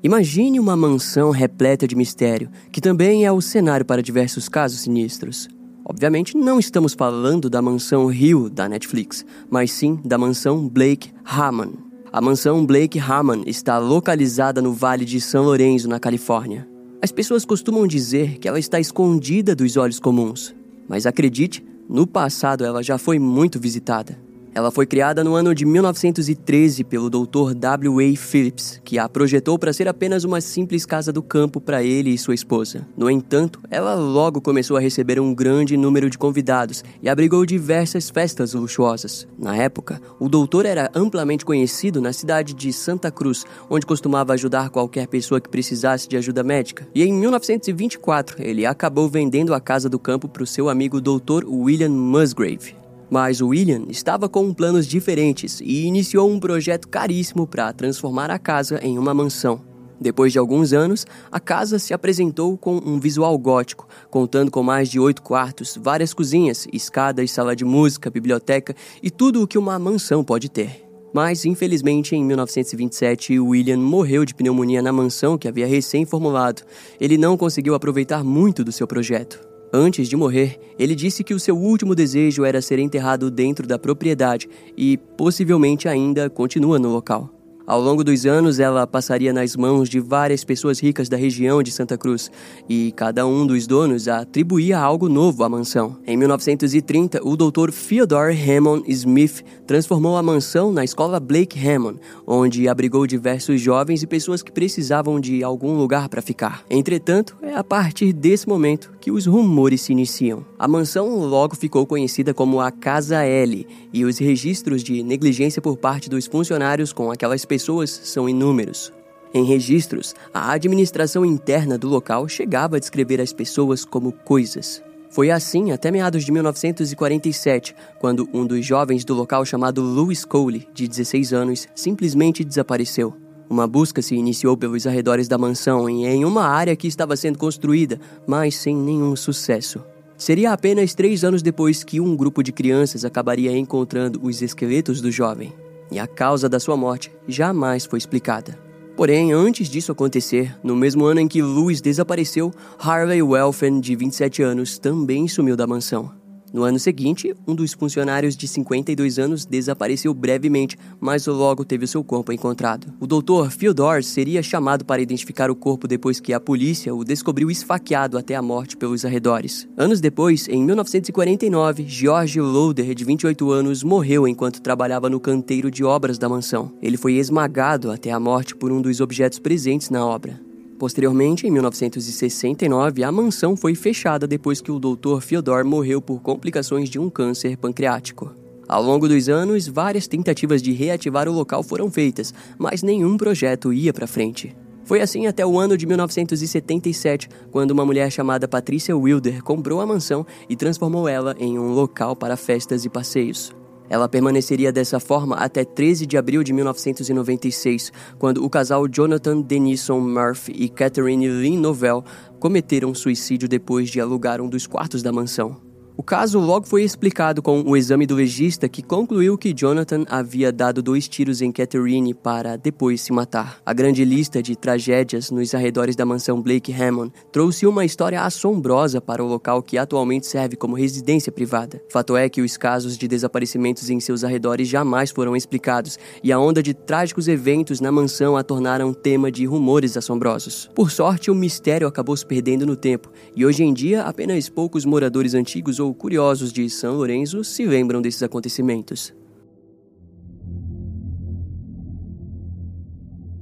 Imagine 0.03 0.61
uma 0.61 0.77
mansão 0.77 1.31
repleta 1.31 1.87
de 1.87 1.97
mistério, 1.97 2.51
que 2.71 2.81
também 2.81 3.25
é 3.25 3.33
o 3.33 3.41
cenário 3.41 3.87
para 3.87 4.03
diversos 4.03 4.49
casos 4.49 4.81
sinistros. 4.81 5.49
Obviamente, 5.85 6.37
não 6.37 6.59
estamos 6.59 6.95
falando 6.95 7.51
da 7.51 7.61
mansão 7.61 8.11
Hill 8.11 8.49
da 8.49 8.69
Netflix, 8.69 9.25
mas 9.51 9.71
sim 9.71 10.01
da 10.03 10.17
mansão 10.17 10.67
Blake 10.67 11.11
Hammond. 11.25 11.75
A 12.11 12.21
mansão 12.21 12.65
Blake 12.65 12.99
Hammond 12.99 13.49
está 13.49 13.77
localizada 13.77 14.63
no 14.63 14.73
Vale 14.73 15.05
de 15.05 15.21
São 15.21 15.45
Lourenço, 15.45 15.89
na 15.89 16.01
Califórnia. 16.01 16.67
As 17.03 17.13
pessoas 17.13 17.45
costumam 17.45 17.87
dizer 17.87 18.39
que 18.39 18.49
ela 18.49 18.59
está 18.59 18.81
escondida 18.81 19.55
dos 19.55 19.77
olhos 19.77 20.01
comuns, 20.01 20.55
mas 20.89 21.05
acredite, 21.05 21.63
no 21.87 22.07
passado 22.07 22.65
ela 22.65 22.83
já 22.83 22.97
foi 22.97 23.19
muito 23.19 23.61
visitada. 23.61 24.24
Ela 24.55 24.71
foi 24.71 24.87
criada 24.87 25.25
no 25.25 25.35
ano 25.35 25.53
de 25.53 25.67
1913 25.67 26.85
pelo 26.85 27.11
Dr. 27.11 27.55
W. 27.57 27.99
A. 27.99 28.17
Phillips, 28.17 28.81
que 28.85 29.01
a 29.01 29.09
projetou 29.09 29.59
para 29.59 29.73
ser 29.73 29.89
apenas 29.89 30.23
uma 30.23 30.41
simples 30.41 30.87
casa 30.87 31.13
do 31.13 31.21
campo 31.21 31.61
para 31.61 31.83
ele 31.83 32.11
e 32.11 32.19
sua 32.19 32.37
esposa. 32.37 32.87
No 32.97 33.11
entanto, 33.11 33.59
ela 33.69 33.97
logo 33.97 34.41
começou 34.41 34.77
a 34.77 34.81
receber 34.81 35.19
um 35.19 35.35
grande 35.35 35.77
número 35.77 36.09
de 36.09 36.17
convidados 36.17 36.85
e 37.03 37.09
abrigou 37.09 37.45
diversas 37.45 38.09
festas 38.09 38.55
luxuosas. 38.55 39.27
Na 39.37 39.57
época, 39.57 40.01
o 40.21 40.29
doutor 40.29 40.67
era 40.67 40.89
amplamente 40.95 41.45
conhecido 41.45 42.01
na 42.01 42.13
cidade 42.13 42.55
de 42.55 42.73
Santa 42.73 43.11
Cruz, 43.11 43.45
onde 43.69 43.85
costumava 43.85 44.35
ajudar 44.35 44.71
qualquer 44.71 45.09
pessoa 45.09 45.41
que 45.41 45.49
precisasse 45.49 46.09
de 46.09 46.17
ajuda 46.17 46.45
médica. 46.45 46.87
E 46.95 47.03
em 47.03 47.13
1924, 47.13 48.37
ele 48.41 48.65
acabou 48.65 49.09
vendendo 49.09 49.53
a 49.53 49.61
casa 49.61 49.89
do 49.89 49.99
campo 49.99 50.29
para 50.29 50.45
o 50.45 50.47
seu 50.47 50.69
amigo 50.69 51.01
Dr. 51.01 51.45
William 51.45 51.91
Musgrave. 51.91 52.84
Mas 53.11 53.41
William 53.41 53.85
estava 53.89 54.29
com 54.29 54.53
planos 54.53 54.87
diferentes 54.87 55.61
e 55.61 55.85
iniciou 55.85 56.31
um 56.31 56.41
projeto 56.41 56.89
caríssimo 56.89 57.47
para 57.47 57.73
transformar 57.73 58.31
a 58.31 58.39
casa 58.39 58.79
em 58.83 58.99
uma 58.99 59.15
mansão. 59.15 59.61
Depois 60.01 60.33
de 60.33 60.39
alguns 60.39 60.73
anos, 60.73 61.07
a 61.31 61.39
casa 61.39 61.79
se 61.79 61.95
apresentou 61.95 62.59
com 62.59 62.77
um 62.77 62.99
visual 62.99 63.37
gótico, 63.39 63.89
contando 64.11 64.51
com 64.51 64.63
mais 64.63 64.89
de 64.89 64.99
oito 64.99 65.23
quartos, 65.23 65.79
várias 65.81 66.13
cozinhas, 66.13 66.67
escadas, 66.73 67.31
sala 67.31 67.55
de 67.55 67.65
música, 67.65 68.11
biblioteca 68.11 68.75
e 69.03 69.11
tudo 69.11 69.43
o 69.43 69.47
que 69.47 69.57
uma 69.57 69.79
mansão 69.79 70.25
pode 70.25 70.51
ter. 70.51 70.85
Mas, 71.15 71.45
infelizmente, 71.45 72.17
em 72.17 72.25
1927, 72.25 73.39
William 73.39 73.79
morreu 73.79 74.25
de 74.25 74.35
pneumonia 74.35 74.83
na 74.83 74.93
mansão 74.93 75.39
que 75.39 75.47
havia 75.47 75.67
recém-formulado. 75.67 76.63
Ele 77.01 77.17
não 77.17 77.37
conseguiu 77.37 77.77
aproveitar 77.77 78.25
muito 78.25 78.65
do 78.65 78.73
seu 78.73 78.87
projeto. 78.87 79.54
Antes 79.77 80.09
de 80.09 80.15
morrer, 80.15 80.57
ele 80.79 80.95
disse 80.95 81.25
que 81.25 81.35
o 81.35 81.41
seu 81.41 81.59
último 81.59 81.97
desejo 81.97 82.45
era 82.45 82.63
ser 82.63 82.79
enterrado 82.79 83.29
dentro 83.29 83.67
da 83.67 83.77
propriedade 83.77 84.49
e 84.77 84.97
possivelmente 84.97 85.89
ainda 85.89 86.31
continua 86.31 86.79
no 86.79 86.91
local. 86.91 87.34
Ao 87.67 87.81
longo 87.81 88.05
dos 88.05 88.27
anos, 88.27 88.61
ela 88.61 88.87
passaria 88.87 89.33
nas 89.33 89.57
mãos 89.57 89.89
de 89.89 89.99
várias 89.99 90.45
pessoas 90.45 90.79
ricas 90.79 91.09
da 91.09 91.17
região 91.17 91.63
de 91.63 91.71
Santa 91.71 91.97
Cruz, 91.97 92.31
e 92.69 92.93
cada 92.93 93.27
um 93.27 93.47
dos 93.47 93.67
donos 93.67 94.07
atribuía 94.07 94.79
algo 94.79 95.09
novo 95.09 95.43
à 95.43 95.49
mansão. 95.49 95.97
Em 96.07 96.15
1930, 96.15 97.27
o 97.27 97.35
Dr. 97.35 97.71
Theodore 97.71 98.37
Hammond 98.37 98.85
Smith 98.93 99.43
transformou 99.67 100.19
a 100.19 100.23
mansão 100.23 100.71
na 100.71 100.85
escola 100.85 101.19
Blake 101.19 101.59
Hammond, 101.59 101.99
onde 102.27 102.69
abrigou 102.69 103.07
diversos 103.07 103.59
jovens 103.63 104.03
e 104.03 104.07
pessoas 104.07 104.43
que 104.43 104.53
precisavam 104.53 105.19
de 105.19 105.43
algum 105.43 105.75
lugar 105.75 106.11
para 106.11 106.21
ficar. 106.21 106.65
Entretanto, 106.69 107.35
é 107.41 107.55
a 107.55 107.65
partir 107.65 108.13
desse 108.13 108.47
momento 108.47 108.93
que 109.01 109.11
os 109.11 109.25
rumores 109.25 109.81
se 109.81 109.93
iniciam. 109.93 110.45
A 110.59 110.69
mansão 110.69 111.17
logo 111.17 111.57
ficou 111.57 111.87
conhecida 111.87 112.35
como 112.35 112.61
a 112.61 112.71
Casa 112.71 113.23
L, 113.23 113.67
e 113.91 114.05
os 114.05 114.19
registros 114.19 114.83
de 114.83 115.03
negligência 115.03 115.63
por 115.63 115.79
parte 115.79 116.11
dos 116.11 116.27
funcionários 116.27 116.93
com 116.93 117.11
aquelas 117.11 117.47
são 117.63 118.29
inúmeros. 118.29 118.93
Em 119.37 119.43
registros, 119.43 120.15
a 120.33 120.53
administração 120.53 121.25
interna 121.25 121.77
do 121.77 121.89
local 121.89 122.29
chegava 122.29 122.77
a 122.77 122.79
descrever 122.79 123.21
as 123.21 123.33
pessoas 123.33 123.85
como 123.85 124.13
coisas. 124.13 124.81
Foi 125.11 125.29
assim 125.29 125.73
até 125.73 125.91
meados 125.91 126.25
de 126.25 126.31
1947, 126.31 127.75
quando 127.99 128.29
um 128.33 128.47
dos 128.47 128.65
jovens 128.65 129.05
do 129.05 129.13
local 129.13 129.45
chamado 129.45 129.83
Louis 129.83 130.25
Cole, 130.25 130.69
de 130.73 130.87
16 130.87 131.33
anos, 131.33 131.67
simplesmente 131.75 132.45
desapareceu. 132.45 133.13
Uma 133.51 133.67
busca 133.67 134.01
se 134.01 134.15
iniciou 134.15 134.57
pelos 134.57 134.87
arredores 134.87 135.27
da 135.27 135.37
mansão 135.37 135.91
e 135.91 136.07
em 136.07 136.25
uma 136.25 136.47
área 136.47 136.77
que 136.77 136.87
estava 136.87 137.17
sendo 137.17 137.37
construída, 137.37 138.01
mas 138.27 138.55
sem 138.55 138.77
nenhum 138.77 139.17
sucesso. 139.17 139.83
Seria 140.17 140.53
apenas 140.53 140.95
três 140.95 141.25
anos 141.25 141.43
depois 141.43 141.83
que 141.83 142.01
um 142.01 142.17
grupo 142.17 142.41
de 142.41 142.53
crianças 142.53 143.05
acabaria 143.05 143.51
encontrando 143.57 144.21
os 144.23 144.43
esqueletos 144.43 145.01
do 145.01 145.11
jovem 145.11 145.53
e 145.91 145.99
a 145.99 146.07
causa 146.07 146.49
da 146.49 146.61
sua 146.61 146.77
morte 146.77 147.11
jamais 147.27 147.85
foi 147.85 147.99
explicada. 147.99 148.59
Porém, 148.97 149.33
antes 149.33 149.69
disso 149.69 149.91
acontecer, 149.91 150.57
no 150.63 150.77
mesmo 150.77 151.05
ano 151.05 151.21
em 151.21 151.27
que 151.27 151.43
Louis 151.43 151.81
desapareceu, 151.81 152.53
Harvey 152.79 153.23
Welfen, 153.23 153.81
de 153.81 153.97
27 153.97 154.43
anos, 154.43 154.79
também 154.79 155.27
sumiu 155.27 155.57
da 155.57 155.67
mansão. 155.67 156.24
No 156.55 156.63
ano 156.63 156.79
seguinte, 156.79 157.35
um 157.49 157.53
dos 157.53 157.73
funcionários 157.73 158.37
de 158.37 158.47
52 158.47 159.19
anos 159.19 159.45
desapareceu 159.45 160.15
brevemente, 160.15 160.79
mas 161.01 161.27
logo 161.27 161.65
teve 161.65 161.85
seu 161.85 162.05
corpo 162.05 162.33
encontrado. 162.33 162.95
O 163.01 163.09
Dr. 163.09 163.53
Theodore 163.59 164.05
seria 164.05 164.41
chamado 164.41 164.85
para 164.85 165.03
identificar 165.03 165.51
o 165.51 165.57
corpo 165.57 165.89
depois 165.89 166.21
que 166.21 166.33
a 166.33 166.39
polícia 166.39 166.95
o 166.95 167.03
descobriu 167.03 167.51
esfaqueado 167.51 168.17
até 168.17 168.37
a 168.37 168.43
morte 168.43 168.77
pelos 168.77 169.05
arredores. 169.05 169.67
Anos 169.77 170.01
depois, 170.01 170.47
em 170.47 170.63
1949, 170.63 171.87
George 171.89 172.41
Loader, 172.41 172.95
de 172.95 173.05
28 173.05 173.51
anos, 173.51 173.83
morreu 173.83 174.29
enquanto 174.29 174.63
trabalhava 174.63 175.11
no 175.11 175.19
canteiro 175.19 175.73
de 175.73 175.83
obras 175.83 176.19
da 176.19 176.29
mansão. 176.29 176.73
Ele 176.81 176.97
foi 176.97 177.15
esmagado 177.15 177.91
até 177.91 178.13
a 178.13 178.21
morte 178.21 178.55
por 178.55 178.71
um 178.71 178.81
dos 178.81 179.01
objetos 179.01 179.41
presentes 179.41 179.91
na 179.91 180.07
obra. 180.07 180.39
Posteriormente, 180.85 181.47
em 181.47 181.51
1969, 181.51 183.03
a 183.05 183.11
mansão 183.11 183.57
foi 183.57 183.75
fechada 183.75 184.27
depois 184.27 184.61
que 184.61 184.71
o 184.71 184.79
Dr. 184.79 185.19
Fyodor 185.23 185.65
morreu 185.65 185.99
por 185.99 186.21
complicações 186.21 186.91
de 186.91 186.99
um 186.99 187.09
câncer 187.09 187.57
pancreático. 187.57 188.35
Ao 188.69 188.83
longo 188.83 189.09
dos 189.09 189.31
anos, 189.31 189.67
várias 189.67 190.07
tentativas 190.07 190.61
de 190.61 190.73
reativar 190.73 191.27
o 191.27 191.33
local 191.33 191.63
foram 191.63 191.91
feitas, 191.91 192.35
mas 192.59 192.83
nenhum 192.83 193.17
projeto 193.17 193.73
ia 193.73 193.95
para 193.95 194.07
frente. 194.07 194.55
Foi 194.85 195.01
assim 195.01 195.27
até 195.27 195.47
o 195.47 195.59
ano 195.59 195.75
de 195.75 195.87
1977, 195.87 197.31
quando 197.51 197.71
uma 197.71 197.87
mulher 197.87 198.13
chamada 198.13 198.47
Patricia 198.47 198.95
Wilder 198.95 199.43
comprou 199.43 199.81
a 199.81 199.87
mansão 199.87 200.27
e 200.51 200.55
transformou 200.55 201.09
ela 201.09 201.35
em 201.39 201.59
um 201.59 201.73
local 201.73 202.15
para 202.15 202.37
festas 202.37 202.85
e 202.85 202.91
passeios. 202.91 203.55
Ela 203.89 204.09
permaneceria 204.09 204.73
dessa 204.73 204.99
forma 204.99 205.37
até 205.37 205.65
13 205.65 206.07
de 206.07 206.17
abril 206.17 206.43
de 206.43 206.53
1996, 206.53 207.93
quando 208.19 208.45
o 208.45 208.51
casal 208.51 208.89
Jonathan 208.89 209.41
Denison 209.41 210.01
Murphy 210.01 210.53
e 210.57 210.69
Catherine 210.69 211.29
Lynn 211.29 211.59
Novell 211.59 212.05
cometeram 212.39 212.95
suicídio 212.95 213.49
depois 213.49 213.91
de 213.91 214.01
alugar 214.01 214.41
um 214.41 214.49
dos 214.49 214.67
quartos 214.67 215.03
da 215.03 215.13
mansão. 215.13 215.64
O 215.97 216.03
caso 216.03 216.41
logo 216.41 216.67
foi 216.67 216.83
explicado 216.83 217.41
com 217.41 217.63
o 217.63 217.77
exame 217.77 218.05
do 218.05 218.17
legista 218.17 218.69
que 218.69 218.83
concluiu 218.83 219.39
que 219.39 219.55
Jonathan 219.55 220.05
havia 220.09 220.51
dado 220.51 220.83
dois 220.83 221.07
tiros 221.07 221.41
em 221.41 221.53
Catherine 221.53 222.13
para 222.13 222.57
depois 222.57 223.01
se 223.01 223.13
matar. 223.13 223.61
A 223.65 223.73
grande 223.73 224.05
lista 224.05 224.43
de 224.43 224.57
tragédias 224.57 225.31
nos 225.31 225.55
arredores 225.55 225.95
da 225.95 226.05
mansão 226.05 226.43
Blake 226.43 226.73
Hammond 226.73 227.13
trouxe 227.31 227.65
uma 227.65 227.85
história 227.85 228.23
assombrosa 228.23 229.01
para 229.01 229.23
o 229.23 229.29
local 229.29 229.63
que 229.63 229.79
atualmente 229.79 230.27
serve 230.27 230.57
como 230.57 230.75
residência 230.75 231.31
privada. 231.31 231.81
Fato 231.89 232.17
é 232.17 232.29
que 232.29 232.43
os 232.43 232.57
casos 232.57 232.99
de 232.99 233.07
desaparecimentos 233.07 233.89
em 233.89 234.01
seus 234.01 234.25
arredores 234.25 234.67
jamais 234.67 235.13
foram 235.13 235.37
explicados 235.37 235.97
e 236.25 236.33
a 236.33 236.41
onda 236.41 236.61
de 236.61 236.75
trágicos 236.75 237.29
eventos 237.29 237.81
na 237.81 237.93
mansão 237.93 238.37
a 238.37 238.43
tornaram 238.43 238.93
tema 238.93 239.31
de 239.31 239.47
rumores 239.47 239.97
assombrosos. 239.97 240.69
Por 240.75 240.91
sorte, 240.91 241.31
o 241.31 241.37
mistério 241.37 241.87
acabou 241.87 242.17
se 242.17 242.27
perdendo 242.27 242.67
no 242.67 242.75
tempo 242.75 243.13
e 243.37 243.47
hoje 243.47 243.63
em 243.63 243.73
dia 243.73 244.03
apenas 244.03 244.49
poucos 244.49 244.85
moradores 244.85 245.35
antigos 245.35 245.84
ou 245.85 245.95
curiosos 245.95 246.53
de 246.53 246.69
São 246.71 246.97
Lourenço 246.97 247.45
se 247.45 247.65
lembram 247.65 248.01
desses 248.01 248.23
acontecimentos. 248.23 249.15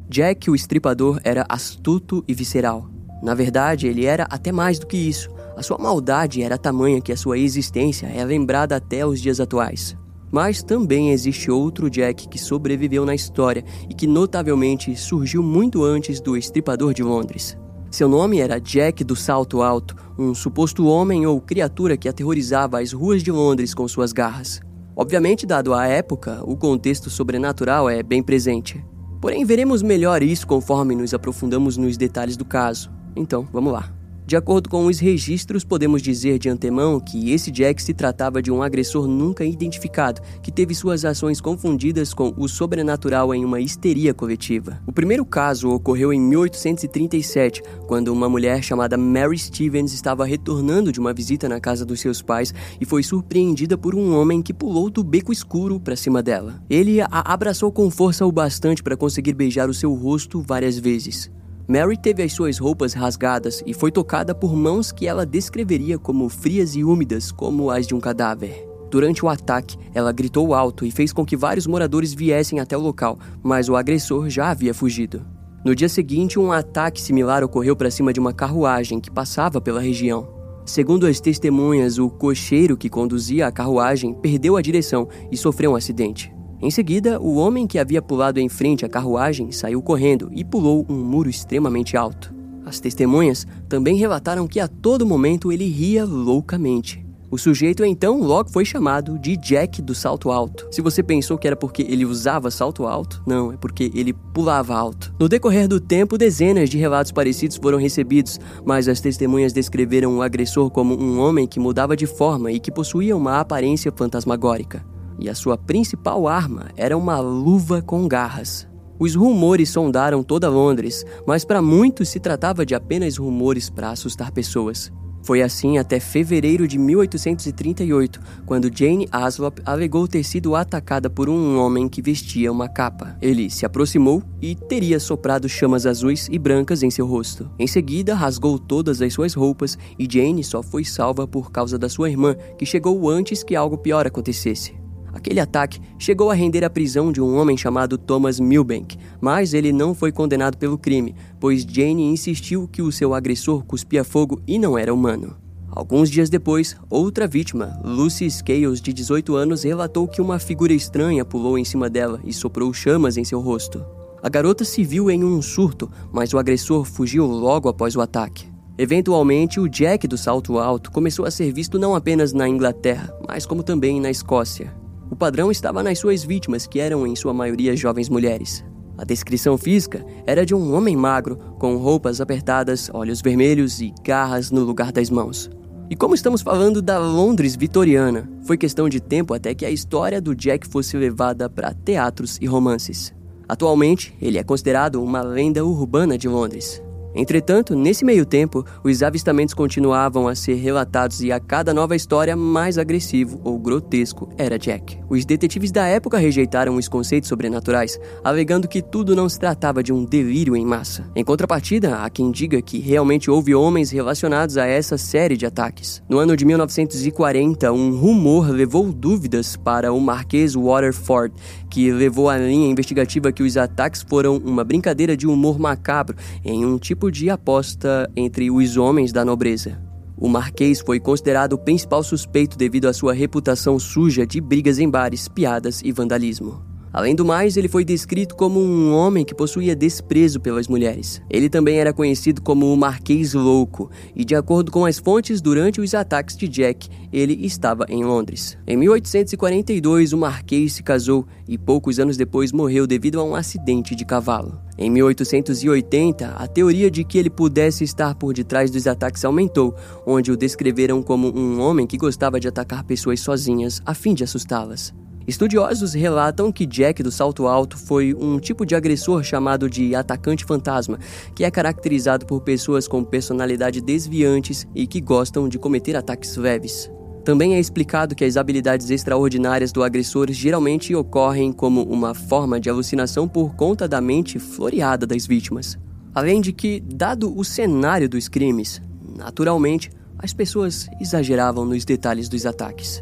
Jack, 0.08 0.50
o 0.50 0.54
estripador, 0.54 1.20
era 1.25 1.46
astuto 1.49 2.22
e 2.28 2.34
visceral. 2.34 2.90
Na 3.22 3.34
verdade, 3.34 3.87
ele 3.87 4.04
era 4.04 4.25
até 4.25 4.52
mais 4.52 4.78
do 4.78 4.87
que 4.87 4.96
isso. 4.96 5.30
A 5.56 5.62
sua 5.62 5.78
maldade 5.78 6.42
era 6.42 6.58
tamanha 6.58 7.00
que 7.00 7.12
a 7.12 7.16
sua 7.16 7.38
existência 7.38 8.06
é 8.06 8.25
lembrada 8.25 8.76
até 8.76 9.06
os 9.06 9.20
dias 9.20 9.40
atuais. 9.40 9.96
Mas 10.30 10.62
também 10.62 11.11
existe 11.11 11.50
outro 11.50 11.88
Jack 11.88 12.28
que 12.28 12.38
sobreviveu 12.38 13.06
na 13.06 13.14
história 13.14 13.64
e 13.88 13.94
que 13.94 14.06
notavelmente 14.06 14.94
surgiu 14.96 15.42
muito 15.42 15.84
antes 15.84 16.20
do 16.20 16.37
Estripador 16.37 16.92
de 16.92 17.02
Londres. 17.02 17.56
Seu 17.92 18.08
nome 18.08 18.40
era 18.40 18.58
Jack 18.58 19.04
do 19.04 19.14
Salto 19.14 19.61
Alto, 19.61 19.94
um 20.18 20.34
suposto 20.34 20.87
homem 20.87 21.26
ou 21.26 21.38
criatura 21.42 21.94
que 21.94 22.08
aterrorizava 22.08 22.80
as 22.80 22.90
ruas 22.90 23.22
de 23.22 23.30
Londres 23.30 23.75
com 23.75 23.87
suas 23.87 24.14
garras. 24.14 24.62
Obviamente, 24.96 25.44
dado 25.44 25.75
a 25.75 25.87
época, 25.87 26.40
o 26.42 26.56
contexto 26.56 27.11
sobrenatural 27.11 27.90
é 27.90 28.02
bem 28.02 28.22
presente. 28.22 28.82
Porém, 29.20 29.44
veremos 29.44 29.82
melhor 29.82 30.22
isso 30.22 30.46
conforme 30.46 30.94
nos 30.94 31.12
aprofundamos 31.12 31.76
nos 31.76 31.99
detalhes 31.99 32.34
do 32.34 32.46
caso. 32.46 32.90
Então, 33.14 33.46
vamos 33.52 33.75
lá. 33.75 33.92
De 34.25 34.37
acordo 34.37 34.71
com 34.71 34.87
os 34.87 35.00
registros, 35.00 35.64
podemos 35.64 36.00
dizer 36.00 36.38
de 36.38 36.49
antemão 36.49 37.00
que 37.00 37.33
esse 37.33 37.50
Jack 37.50 37.83
se 37.83 37.93
tratava 37.93 38.41
de 38.41 38.52
um 38.52 38.62
agressor 38.62 39.09
nunca 39.09 39.45
identificado, 39.45 40.23
que 40.41 40.52
teve 40.52 40.75
suas 40.75 41.05
ações 41.05 41.41
confundidas 41.41 42.14
com 42.14 42.33
o 42.37 42.49
sobrenatural 42.49 43.35
em 43.35 43.45
uma 43.45 43.61
histeria 43.61 44.14
coletiva. 44.14 44.81
O 44.87 44.93
primeiro 44.93 45.25
caso 45.25 45.71
ocorreu 45.71 46.12
em 46.12 46.21
1837, 46.21 47.62
quando 47.88 48.09
uma 48.09 48.29
mulher 48.29 48.62
chamada 48.62 48.97
Mary 48.97 49.37
Stevens 49.37 49.93
estava 49.93 50.25
retornando 50.25 50.93
de 50.93 51.00
uma 51.00 51.12
visita 51.12 51.49
na 51.49 51.61
casa 51.61 51.85
dos 51.85 52.00
seus 52.00 52.23
pais 52.23 52.55
e 52.81 52.85
foi 52.85 53.02
surpreendida 53.02 53.76
por 53.76 53.93
um 53.95 54.17
homem 54.17 54.41
que 54.41 54.55
pulou 54.55 54.88
do 54.88 55.02
beco 55.02 55.33
escuro 55.33 55.81
para 55.81 55.97
cima 55.97 56.23
dela. 56.23 56.62
Ele 56.71 57.00
a 57.00 57.09
abraçou 57.11 57.73
com 57.73 57.91
força 57.91 58.25
o 58.25 58.31
bastante 58.31 58.85
para 58.85 58.97
conseguir 58.97 59.33
beijar 59.35 59.69
o 59.69 59.75
seu 59.75 59.93
rosto 59.93 60.41
várias 60.41 60.79
vezes. 60.79 61.29
Mary 61.73 61.97
teve 61.97 62.23
as 62.23 62.35
suas 62.35 62.59
roupas 62.59 62.93
rasgadas 62.93 63.62
e 63.64 63.73
foi 63.73 63.91
tocada 63.91 64.35
por 64.35 64.55
mãos 64.55 64.93
que 64.93 65.07
ela 65.07 65.25
descreveria 65.25 65.99
como 65.99 66.29
frias 66.29 66.76
e 66.76 66.85
úmidas, 66.85 67.33
como 67.33 67.71
as 67.71 67.87
de 67.87 67.95
um 67.95 67.99
cadáver. 67.99 68.69
Durante 68.91 69.25
o 69.25 69.29
ataque, 69.31 69.79
ela 69.95 70.12
gritou 70.12 70.52
alto 70.52 70.85
e 70.85 70.91
fez 70.91 71.14
com 71.14 71.25
que 71.25 71.35
vários 71.35 71.67
moradores 71.67 72.12
viessem 72.12 72.61
até 72.61 72.76
o 72.76 72.81
local, 72.83 73.19
mas 73.43 73.71
o 73.71 73.75
agressor 73.76 74.29
já 74.29 74.50
havia 74.50 74.75
fugido. 74.75 75.25
No 75.64 75.75
dia 75.75 75.88
seguinte, 75.88 76.38
um 76.38 76.52
ataque 76.52 77.00
similar 77.00 77.43
ocorreu 77.43 77.75
para 77.75 77.91
cima 77.91 78.12
de 78.12 78.21
uma 78.21 78.35
carruagem 78.35 79.00
que 79.00 79.11
passava 79.11 79.59
pela 79.59 79.81
região. 79.81 80.29
Segundo 80.67 81.07
as 81.07 81.21
testemunhas, 81.21 81.97
o 81.97 82.11
cocheiro 82.11 82.76
que 82.76 82.91
conduzia 82.91 83.47
a 83.47 83.50
carruagem 83.50 84.12
perdeu 84.12 84.59
a 84.59 84.61
direção 84.61 85.09
e 85.31 85.38
sofreu 85.38 85.73
um 85.73 85.76
acidente. 85.76 86.31
Em 86.62 86.71
seguida, 86.71 87.21
o 87.21 87.35
homem 87.35 87.66
que 87.66 87.76
havia 87.76 88.00
pulado 88.00 88.38
em 88.38 88.49
frente 88.49 88.85
à 88.85 88.88
carruagem 88.88 89.50
saiu 89.50 89.83
correndo 89.83 90.31
e 90.33 90.45
pulou 90.45 90.87
um 90.88 90.95
muro 90.95 91.28
extremamente 91.28 91.97
alto. 91.97 92.33
As 92.64 92.78
testemunhas 92.78 93.45
também 93.69 93.97
relataram 93.97 94.47
que 94.47 94.61
a 94.61 94.69
todo 94.69 95.04
momento 95.04 95.50
ele 95.50 95.66
ria 95.66 96.04
loucamente. 96.04 97.04
O 97.33 97.37
sujeito 97.37 97.85
então 97.85 98.23
logo 98.23 98.49
foi 98.49 98.64
chamado 98.64 99.19
de 99.19 99.37
Jack 99.37 99.83
do 99.83 99.92
salto 99.92 100.31
alto. 100.31 100.69
Se 100.71 100.81
você 100.81 101.02
pensou 101.02 101.37
que 101.37 101.49
era 101.49 101.57
porque 101.57 101.83
ele 101.83 102.04
usava 102.04 102.49
salto 102.49 102.87
alto, 102.87 103.21
não, 103.26 103.52
é 103.52 103.57
porque 103.57 103.90
ele 103.92 104.12
pulava 104.12 104.76
alto. 104.76 105.12
No 105.19 105.28
decorrer 105.28 105.66
do 105.66 105.81
tempo, 105.81 106.16
dezenas 106.16 106.71
de 106.71 106.78
relatos 106.78 107.11
parecidos 107.11 107.57
foram 107.57 107.78
recebidos, 107.78 108.38
mas 108.64 108.87
as 108.87 109.00
testemunhas 109.00 109.52
descreveram 109.52 110.16
o 110.16 110.23
agressor 110.23 110.71
como 110.71 110.95
um 110.95 111.19
homem 111.19 111.45
que 111.45 111.59
mudava 111.59 111.97
de 111.97 112.07
forma 112.07 112.52
e 112.52 112.61
que 112.61 112.71
possuía 112.71 113.16
uma 113.16 113.40
aparência 113.40 113.90
fantasmagórica 113.90 114.91
e 115.23 115.29
a 115.29 115.35
sua 115.35 115.57
principal 115.57 116.26
arma 116.26 116.71
era 116.76 116.97
uma 116.97 117.21
luva 117.21 117.81
com 117.81 118.09
garras. 118.09 118.69
Os 118.99 119.14
rumores 119.14 119.71
sondaram 119.71 120.23
toda 120.23 120.49
Londres, 120.49 121.05
mas 121.26 121.45
para 121.45 121.62
muitos 121.62 122.09
se 122.09 122.21
tratava 122.21 122.67
de 122.67 122.75
apenas 122.75 123.17
rumores 123.17 123.71
para 123.71 123.91
assustar 123.91 124.31
pessoas. 124.31 124.93
Foi 125.25 125.41
assim 125.41 125.79
até 125.79 126.00
fevereiro 126.00 126.67
de 126.67 126.76
1838, 126.79 128.21
quando 128.45 128.71
Jane 128.76 129.09
Aslop 129.12 129.61
alegou 129.64 130.09
ter 130.09 130.25
sido 130.25 130.57
atacada 130.57 131.09
por 131.09 131.29
um 131.29 131.59
homem 131.59 131.88
que 131.88 132.02
vestia 132.02 132.50
uma 132.50 132.69
capa. 132.69 133.17
Ele 133.23 133.49
se 133.49 133.64
aproximou 133.64 134.21
e 134.41 134.57
teria 134.57 134.99
soprado 134.99 135.49
chamas 135.49 135.87
azuis 135.87 136.29
e 136.31 136.38
brancas 136.38 136.83
em 136.83 136.91
seu 136.91 137.07
rosto. 137.07 137.49
Em 137.57 137.69
seguida, 137.69 138.17
rasgou 138.17 138.59
todas 138.59 139.00
as 139.00 139.12
suas 139.12 139.35
roupas 139.35 139.79
e 139.97 140.09
Jane 140.11 140.43
só 140.43 140.61
foi 140.61 140.85
salva 140.85 141.26
por 141.26 141.52
causa 141.52 141.79
da 141.79 141.88
sua 141.88 142.11
irmã, 142.11 142.35
que 142.59 142.67
chegou 142.67 143.09
antes 143.09 143.45
que 143.45 143.55
algo 143.55 143.79
pior 143.79 144.09
acontecesse. 144.09 144.82
Aquele 145.12 145.40
ataque 145.40 145.81
chegou 145.99 146.31
a 146.31 146.35
render 146.35 146.64
a 146.64 146.71
prisão 146.71 147.12
de 147.12 147.21
um 147.21 147.37
homem 147.37 147.57
chamado 147.57 147.99
Thomas 147.99 148.40
Milbank, 148.40 148.97
mas 149.21 149.52
ele 149.52 149.73
não 149.73 149.95
foi 149.95 150.11
condenado 150.11 150.57
pelo 150.57 150.78
crime, 150.78 151.14
pois 151.38 151.62
Jane 151.62 152.04
insistiu 152.04 152.66
que 152.66 152.81
o 152.81 152.90
seu 152.90 153.12
agressor 153.14 153.64
cuspia 153.64 154.02
fogo 154.02 154.40
e 154.47 154.59
não 154.59 154.78
era 154.78 154.92
humano. 154.92 155.37
Alguns 155.75 156.11
dias 156.11 156.28
depois, 156.28 156.76
outra 156.90 157.26
vítima, 157.26 157.81
Lucy 157.83 158.31
Scales, 158.31 158.81
de 158.81 158.92
18 158.92 159.35
anos, 159.35 159.62
relatou 159.62 160.07
que 160.07 160.21
uma 160.21 160.38
figura 160.38 160.75
estranha 160.75 161.25
pulou 161.25 161.57
em 161.57 161.64
cima 161.64 161.88
dela 161.88 162.21
e 162.25 162.33
soprou 162.33 162.73
chamas 162.75 163.16
em 163.16 163.25
seu 163.25 163.40
rosto. 163.40 163.83
A 164.23 164.28
garota 164.28 164.64
se 164.64 164.85
viu 164.85 165.11
em 165.11 165.25
um 165.25 165.40
surto, 165.40 165.90
mas 166.12 166.33
o 166.35 166.38
agressor 166.38 166.85
fugiu 166.85 167.26
logo 167.26 167.69
após 167.69 167.97
o 167.97 168.02
ataque. 168.02 168.47
Eventualmente, 168.76 169.61
o 169.61 169.69
Jack 169.69 170.07
do 170.07 170.19
salto 170.19 170.59
alto 170.59 170.90
começou 170.90 171.25
a 171.25 171.31
ser 171.31 171.52
visto 171.52 171.78
não 171.78 171.95
apenas 171.95 172.33
na 172.33 172.49
Inglaterra, 172.49 173.12
mas 173.26 173.47
como 173.47 173.62
também 173.62 174.00
na 174.00 174.11
Escócia. 174.11 174.82
O 175.12 175.14
padrão 175.14 175.50
estava 175.50 175.83
nas 175.83 175.99
suas 175.99 176.25
vítimas, 176.25 176.66
que 176.66 176.81
eram 176.81 177.07
em 177.07 177.14
sua 177.14 177.35
maioria 177.35 177.76
jovens 177.76 178.09
mulheres. 178.09 178.64
A 178.97 179.04
descrição 179.04 179.59
física 179.59 180.02
era 180.26 180.47
de 180.47 180.54
um 180.54 180.75
homem 180.75 180.97
magro, 180.97 181.37
com 181.59 181.76
roupas 181.76 182.19
apertadas, 182.19 182.88
olhos 182.95 183.21
vermelhos 183.21 183.83
e 183.83 183.92
garras 184.02 184.50
no 184.50 184.64
lugar 184.64 184.90
das 184.90 185.11
mãos. 185.11 185.50
E 185.90 185.95
como 185.95 186.14
estamos 186.14 186.40
falando 186.40 186.81
da 186.81 186.99
Londres 186.99 187.54
vitoriana, 187.54 188.26
foi 188.47 188.57
questão 188.57 188.88
de 188.88 189.00
tempo 189.00 189.35
até 189.35 189.54
que 189.54 189.66
a 189.66 189.71
história 189.71 190.19
do 190.19 190.35
Jack 190.35 190.66
fosse 190.66 190.97
levada 190.97 191.47
para 191.47 191.75
teatros 191.75 192.38
e 192.40 192.47
romances. 192.47 193.12
Atualmente, 193.47 194.16
ele 194.19 194.38
é 194.38 194.42
considerado 194.42 195.02
uma 195.02 195.21
lenda 195.21 195.62
urbana 195.62 196.16
de 196.16 196.26
Londres. 196.26 196.83
Entretanto, 197.14 197.75
nesse 197.75 198.04
meio 198.04 198.25
tempo, 198.25 198.64
os 198.83 199.02
avistamentos 199.02 199.54
continuavam 199.54 200.26
a 200.28 200.35
ser 200.35 200.54
relatados 200.54 201.23
e 201.23 201.31
a 201.31 201.38
cada 201.38 201.75
nova 201.75 201.95
história, 201.95 202.37
mais 202.37 202.78
agressivo 202.78 203.40
ou 203.45 203.59
grotesco 203.59 204.28
era 204.37 204.59
Jack. 204.59 204.99
Os 205.09 205.25
detetives 205.25 205.71
da 205.71 205.87
época 205.87 206.19
rejeitaram 206.19 206.76
os 206.76 206.88
conceitos 206.88 207.28
sobrenaturais, 207.28 207.99
alegando 208.25 208.69
que 208.69 208.81
tudo 208.81 209.14
não 209.14 209.28
se 209.28 209.38
tratava 209.38 209.83
de 209.83 209.92
um 209.92 210.04
delírio 210.04 210.57
em 210.57 210.64
massa. 210.64 211.11
Em 211.14 211.25
contrapartida, 211.25 211.97
há 211.97 212.11
quem 212.11 212.31
diga 212.31 212.62
que 212.62 212.78
realmente 212.78 213.31
houve 213.31 213.54
homens 213.54 213.90
relacionados 213.90 214.57
a 214.57 214.66
essa 214.66 214.97
série 214.97 215.37
de 215.37 215.47
ataques. 215.47 216.02
No 216.09 216.19
ano 216.19 216.37
de 216.37 216.45
1940, 216.45 217.73
um 217.73 217.97
rumor 217.97 218.49
levou 218.50 218.92
dúvidas 218.92 219.57
para 219.57 219.92
o 219.92 220.00
Marquês 220.00 220.54
Waterford, 220.54 221.35
que 221.73 221.91
levou 221.91 222.29
à 222.29 222.37
linha 222.37 222.69
investigativa 222.69 223.33
que 223.33 223.43
os 223.43 223.57
ataques 223.57 224.05
foram 224.07 224.37
uma 224.37 224.62
brincadeira 224.62 225.17
de 225.17 225.26
humor 225.26 225.59
macabro 225.59 226.14
em 226.45 226.67
um 226.67 226.76
tipo 226.76 227.11
de 227.11 227.31
aposta 227.31 228.11
entre 228.14 228.50
os 228.50 228.76
homens 228.76 229.11
da 229.11 229.25
nobreza. 229.25 229.81
O 230.14 230.29
Marquês 230.29 230.81
foi 230.81 231.00
considerado 231.00 231.55
o 231.55 231.59
principal 231.59 232.02
suspeito 232.02 232.59
devido 232.59 232.88
à 232.88 232.93
sua 232.93 233.14
reputação 233.14 233.79
suja 233.79 234.26
de 234.26 234.38
brigas 234.38 234.79
em 234.79 234.88
bares, 234.88 235.29
piadas 235.29 235.81
e 235.83 235.91
vandalismo. 235.91 236.72
Além 236.92 237.14
do 237.14 237.25
mais, 237.25 237.56
ele 237.56 237.68
foi 237.68 237.84
descrito 237.84 238.37
como 238.37 238.61
um 238.61 238.92
homem 238.92 239.25
que 239.25 239.34
possuía 239.34 239.75
desprezo 239.75 240.38
pelas 240.38 240.68
mulheres. 240.68 241.22
Ele 241.30 241.49
também 241.49 241.78
era 241.78 241.92
conhecido 241.92 242.42
como 242.42 242.70
o 242.70 242.76
Marquês 242.76 243.32
Louco, 243.32 243.90
e 244.14 244.25
de 244.25 244.34
acordo 244.34 244.70
com 244.70 244.84
as 244.84 244.99
fontes, 244.99 245.40
durante 245.40 245.80
os 245.80 245.94
ataques 245.94 246.37
de 246.37 246.46
Jack, 246.46 246.88
ele 247.11 247.46
estava 247.46 247.87
em 247.88 248.04
Londres. 248.04 248.58
Em 248.66 248.76
1842, 248.76 250.12
o 250.12 250.18
Marquês 250.18 250.75
se 250.75 250.82
casou 250.82 251.26
e 251.49 251.56
poucos 251.56 251.99
anos 251.99 252.18
depois 252.18 252.52
morreu 252.52 252.87
devido 252.87 253.18
a 253.20 253.25
um 253.25 253.34
acidente 253.34 253.94
de 253.94 254.04
cavalo. 254.04 254.61
Em 254.76 254.90
1880, 254.90 256.28
a 256.28 256.46
teoria 256.46 256.90
de 256.90 257.04
que 257.04 257.16
ele 257.16 257.30
pudesse 257.30 257.84
estar 257.84 258.14
por 258.14 258.34
detrás 258.34 258.70
dos 258.70 258.87
ataques 258.87 259.25
aumentou, 259.25 259.75
onde 260.06 260.30
o 260.30 260.37
descreveram 260.37 261.02
como 261.02 261.28
um 261.34 261.58
homem 261.61 261.87
que 261.87 261.96
gostava 261.96 262.38
de 262.38 262.49
atacar 262.49 262.84
pessoas 262.84 263.20
sozinhas 263.20 263.80
a 263.87 263.94
fim 263.94 264.12
de 264.12 264.25
assustá-las. 264.25 264.92
Estudiosos 265.26 265.95
relatam 265.95 266.50
que 266.50 266.67
Jack 266.67 267.02
do 267.02 267.12
Salto 267.12 267.47
Alto 267.47 267.79
foi 267.79 268.14
um 268.14 268.38
tipo 268.41 268.67
de 268.67 268.75
agressor 268.75 269.23
chamado 269.23 269.71
de 269.71 269.95
atacante 269.95 270.45
fantasma, 270.45 270.99
que 271.35 271.45
é 271.45 271.50
caracterizado 271.50 272.26
por 272.26 272.41
pessoas 272.41 272.88
com 272.88 273.05
personalidade 273.05 273.81
desviantes 273.81 274.67
e 274.75 274.87
que 274.87 275.00
gostam 275.00 275.49
de 275.49 275.59
cometer 275.59 275.97
ataques 275.97 276.37
leves. 276.37 276.91
Também 277.25 277.55
é 277.55 277.61
explicado 277.61 278.17
que 278.17 278.25
as 278.25 278.37
habilidades 278.37 278.91
extraordinárias 278.91 279.71
do 279.71 279.85
agressor 279.85 280.26
geralmente 280.33 280.93
ocorrem 280.93 281.52
como 281.52 281.83
uma 281.85 282.14
forma 282.14 282.59
de 282.59 282.69
alucinação 282.69 283.29
por 283.29 283.55
conta 283.55 283.87
da 283.87 284.00
mente 284.00 284.41
floreada 284.41 285.07
das 285.07 285.25
vítimas. 285.25 285.79
Além 286.12 286.41
de 286.41 286.52
que, 286.52 286.81
dado 286.81 287.33
o 287.38 287.45
cenário 287.45 288.09
dos 288.09 288.29
crimes, 288.29 288.83
naturalmente, 289.17 289.88
as 290.19 290.33
pessoas 290.33 290.88
exageravam 291.00 291.64
nos 291.64 291.85
detalhes 291.85 292.29
dos 292.29 292.45
ataques. 292.45 293.00